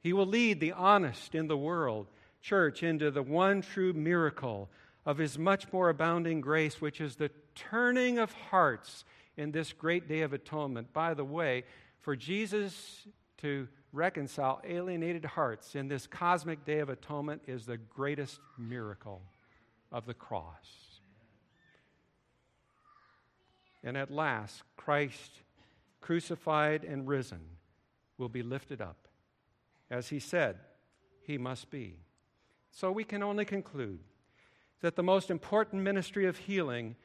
He 0.00 0.12
will 0.12 0.26
lead 0.26 0.60
the 0.60 0.72
honest 0.72 1.34
in 1.34 1.48
the 1.48 1.56
world 1.56 2.08
church 2.40 2.82
into 2.82 3.10
the 3.10 3.22
one 3.22 3.62
true 3.62 3.92
miracle 3.92 4.70
of 5.06 5.18
his 5.18 5.38
much 5.38 5.72
more 5.72 5.88
abounding 5.88 6.40
grace, 6.40 6.80
which 6.80 7.00
is 7.00 7.14
the 7.14 7.30
turning 7.54 8.18
of 8.18 8.32
hearts 8.32 9.04
in 9.36 9.52
this 9.52 9.72
great 9.72 10.08
day 10.08 10.22
of 10.22 10.32
atonement. 10.32 10.92
By 10.92 11.14
the 11.14 11.24
way, 11.24 11.62
for 12.00 12.16
Jesus 12.16 13.06
to 13.38 13.68
reconcile 13.92 14.60
alienated 14.64 15.24
hearts 15.24 15.76
in 15.76 15.86
this 15.88 16.06
cosmic 16.06 16.64
day 16.64 16.80
of 16.80 16.88
atonement 16.88 17.42
is 17.46 17.64
the 17.64 17.76
greatest 17.76 18.40
miracle 18.58 19.22
of 19.92 20.04
the 20.06 20.14
cross. 20.14 21.00
And 23.84 23.96
at 23.96 24.10
last, 24.10 24.64
Christ, 24.76 25.30
crucified 26.00 26.82
and 26.82 27.06
risen, 27.06 27.40
will 28.18 28.28
be 28.28 28.42
lifted 28.42 28.80
up. 28.80 29.06
As 29.88 30.08
he 30.08 30.18
said, 30.18 30.56
he 31.22 31.38
must 31.38 31.70
be. 31.70 31.94
So 32.72 32.90
we 32.90 33.04
can 33.04 33.22
only 33.22 33.44
conclude 33.44 34.00
that 34.80 34.96
the 34.96 35.02
most 35.02 35.30
important 35.30 35.82
ministry 35.82 36.26
of 36.26 36.36
healing 36.36 36.96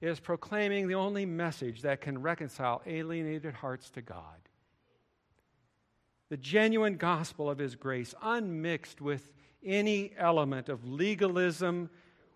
is 0.00 0.20
proclaiming 0.20 0.88
the 0.88 0.94
only 0.94 1.24
message 1.24 1.82
that 1.82 2.00
can 2.00 2.20
reconcile 2.20 2.82
alienated 2.86 3.54
hearts 3.54 3.90
to 3.90 4.02
God 4.02 4.46
the 6.28 6.36
genuine 6.36 6.96
gospel 6.96 7.48
of 7.48 7.58
His 7.58 7.76
grace, 7.76 8.14
unmixed 8.20 9.00
with 9.00 9.32
any 9.64 10.12
element 10.18 10.68
of 10.68 10.86
legalism 10.86 11.88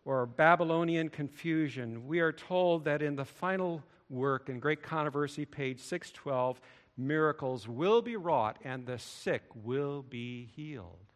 or 0.04 0.26
Babylonian 0.26 1.08
confusion. 1.08 2.06
We 2.06 2.20
are 2.20 2.32
told 2.32 2.84
that 2.84 3.02
in 3.02 3.16
the 3.16 3.24
final 3.24 3.82
work 4.08 4.48
in 4.48 4.60
Great 4.60 4.82
Controversy, 4.82 5.44
page 5.44 5.80
612, 5.80 6.60
miracles 6.96 7.68
will 7.68 8.02
be 8.02 8.16
wrought 8.16 8.58
and 8.64 8.86
the 8.86 8.98
sick 8.98 9.42
will 9.54 10.02
be 10.02 10.50
healed. 10.54 11.09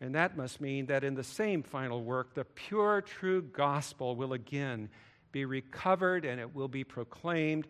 And 0.00 0.14
that 0.14 0.36
must 0.36 0.60
mean 0.60 0.86
that 0.86 1.04
in 1.04 1.14
the 1.14 1.24
same 1.24 1.62
final 1.62 2.02
work, 2.02 2.34
the 2.34 2.44
pure, 2.44 3.00
true 3.00 3.42
gospel 3.42 4.14
will 4.14 4.34
again 4.34 4.90
be 5.32 5.44
recovered 5.44 6.24
and 6.24 6.40
it 6.40 6.54
will 6.54 6.68
be 6.68 6.84
proclaimed. 6.84 7.66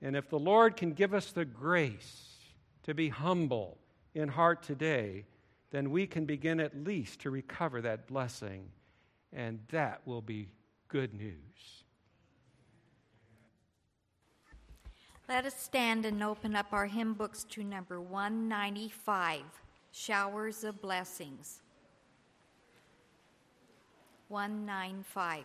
And 0.00 0.16
if 0.16 0.30
the 0.30 0.38
Lord 0.38 0.76
can 0.76 0.92
give 0.92 1.12
us 1.12 1.32
the 1.32 1.44
grace 1.44 2.36
to 2.84 2.94
be 2.94 3.10
humble 3.10 3.76
in 4.14 4.28
heart 4.28 4.62
today, 4.62 5.26
then 5.70 5.90
we 5.90 6.06
can 6.06 6.24
begin 6.24 6.60
at 6.60 6.84
least 6.84 7.20
to 7.20 7.30
recover 7.30 7.80
that 7.82 8.06
blessing, 8.06 8.70
and 9.32 9.60
that 9.70 10.00
will 10.04 10.22
be 10.22 10.48
good 10.88 11.14
news. 11.14 11.84
Let 15.28 15.46
us 15.46 15.54
stand 15.54 16.06
and 16.06 16.24
open 16.24 16.56
up 16.56 16.72
our 16.72 16.86
hymn 16.86 17.14
books 17.14 17.44
to 17.50 17.62
number 17.62 18.00
195 18.00 19.42
Showers 19.92 20.64
of 20.64 20.80
Blessings. 20.80 21.60
195. 24.28 25.44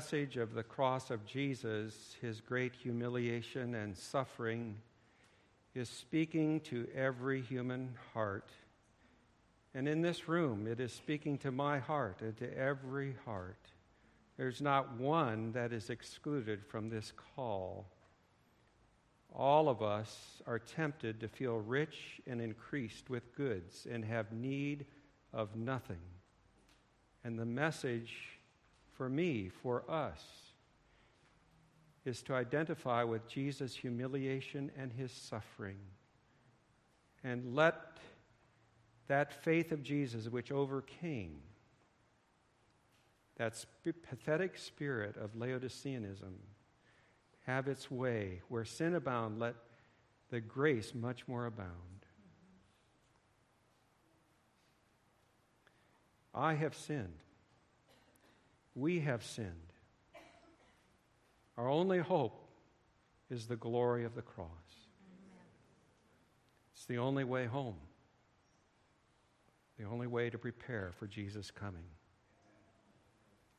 message 0.00 0.38
of 0.38 0.54
the 0.54 0.62
cross 0.62 1.10
of 1.10 1.26
Jesus, 1.26 2.16
his 2.22 2.40
great 2.40 2.74
humiliation 2.74 3.74
and 3.74 3.94
suffering, 3.94 4.74
is 5.74 5.90
speaking 5.90 6.58
to 6.60 6.88
every 6.96 7.42
human 7.42 7.94
heart. 8.14 8.48
And 9.74 9.86
in 9.86 10.00
this 10.00 10.26
room, 10.26 10.66
it 10.66 10.80
is 10.80 10.90
speaking 10.90 11.36
to 11.40 11.50
my 11.50 11.80
heart 11.80 12.22
and 12.22 12.34
to 12.38 12.58
every 12.58 13.14
heart. 13.26 13.60
There's 14.38 14.62
not 14.62 14.96
one 14.96 15.52
that 15.52 15.70
is 15.70 15.90
excluded 15.90 16.64
from 16.64 16.88
this 16.88 17.12
call. 17.36 17.84
All 19.34 19.68
of 19.68 19.82
us 19.82 20.40
are 20.46 20.58
tempted 20.58 21.20
to 21.20 21.28
feel 21.28 21.58
rich 21.58 22.22
and 22.26 22.40
increased 22.40 23.10
with 23.10 23.36
goods 23.36 23.86
and 23.92 24.02
have 24.06 24.32
need 24.32 24.86
of 25.34 25.56
nothing. 25.56 26.00
And 27.22 27.38
the 27.38 27.44
message 27.44 28.39
for 29.00 29.08
me, 29.08 29.48
for 29.62 29.82
us, 29.90 30.22
is 32.04 32.20
to 32.20 32.34
identify 32.34 33.02
with 33.02 33.26
Jesus' 33.26 33.74
humiliation 33.74 34.70
and 34.76 34.92
his 34.92 35.10
suffering. 35.10 35.78
And 37.24 37.54
let 37.56 37.96
that 39.08 39.42
faith 39.42 39.72
of 39.72 39.82
Jesus, 39.82 40.28
which 40.28 40.52
overcame 40.52 41.40
that 43.36 43.56
sp- 43.56 43.96
pathetic 44.06 44.58
spirit 44.58 45.16
of 45.16 45.32
Laodiceanism, 45.32 46.34
have 47.46 47.68
its 47.68 47.90
way. 47.90 48.42
Where 48.50 48.66
sin 48.66 48.94
abound, 48.94 49.38
let 49.38 49.54
the 50.28 50.42
grace 50.42 50.92
much 50.94 51.26
more 51.26 51.46
abound. 51.46 52.04
I 56.34 56.52
have 56.52 56.74
sinned. 56.76 57.16
We 58.74 59.00
have 59.00 59.24
sinned. 59.24 59.72
Our 61.56 61.68
only 61.68 61.98
hope 61.98 62.46
is 63.30 63.46
the 63.46 63.56
glory 63.56 64.04
of 64.04 64.14
the 64.14 64.22
cross. 64.22 64.48
It's 66.74 66.86
the 66.86 66.98
only 66.98 67.24
way 67.24 67.46
home, 67.46 67.76
the 69.78 69.84
only 69.84 70.06
way 70.06 70.30
to 70.30 70.38
prepare 70.38 70.92
for 70.98 71.06
Jesus' 71.06 71.50
coming. 71.50 71.84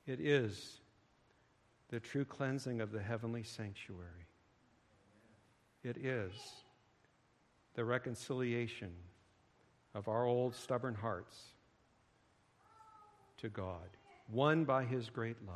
It 0.07 0.20
is 0.20 0.82
the 1.89 1.99
true 1.99 2.26
cleansing 2.26 2.82
of 2.82 2.91
the 2.91 3.01
heavenly 3.01 3.43
sanctuary. 3.43 4.28
It 5.84 5.97
is 5.97 6.34
the 7.76 7.86
reconciliation 7.86 8.91
of 9.93 10.07
our 10.07 10.26
old 10.26 10.55
stubborn 10.55 10.95
hearts 10.95 11.53
to 13.38 13.49
God, 13.49 13.89
won 14.32 14.63
by 14.63 14.84
His 14.84 15.09
great 15.09 15.38
love. 15.45 15.55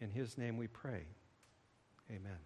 In 0.00 0.10
His 0.10 0.36
name 0.36 0.56
we 0.56 0.66
pray. 0.66 1.06
Amen. 2.10 2.38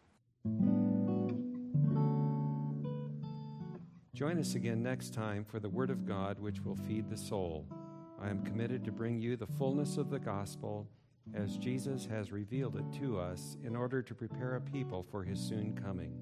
Join 4.15 4.39
us 4.39 4.55
again 4.55 4.83
next 4.83 5.15
time 5.15 5.45
for 5.45 5.59
the 5.59 5.69
Word 5.69 5.91
of 5.91 6.07
God, 6.07 6.39
which 6.39 6.63
will 6.65 6.77
feed 6.77 7.09
the 7.09 7.17
soul. 7.17 7.67
I 8.21 8.29
am 8.29 8.43
committed 8.43 8.85
to 8.85 8.93
bring 8.93 9.19
you 9.19 9.37
the 9.37 9.47
fullness 9.47 9.97
of 9.97 10.11
the 10.11 10.19
gospel 10.19 10.87
as 11.35 11.57
Jesus 11.57 12.07
has 12.07 12.33
revealed 12.33 12.77
it 12.77 13.01
to 13.01 13.19
us 13.19 13.57
in 13.65 13.77
order 13.77 14.03
to 14.03 14.15
prepare 14.15 14.57
a 14.57 14.61
people 14.61 15.07
for 15.11 15.23
his 15.23 15.41
soon 15.41 15.75
coming. 15.75 16.13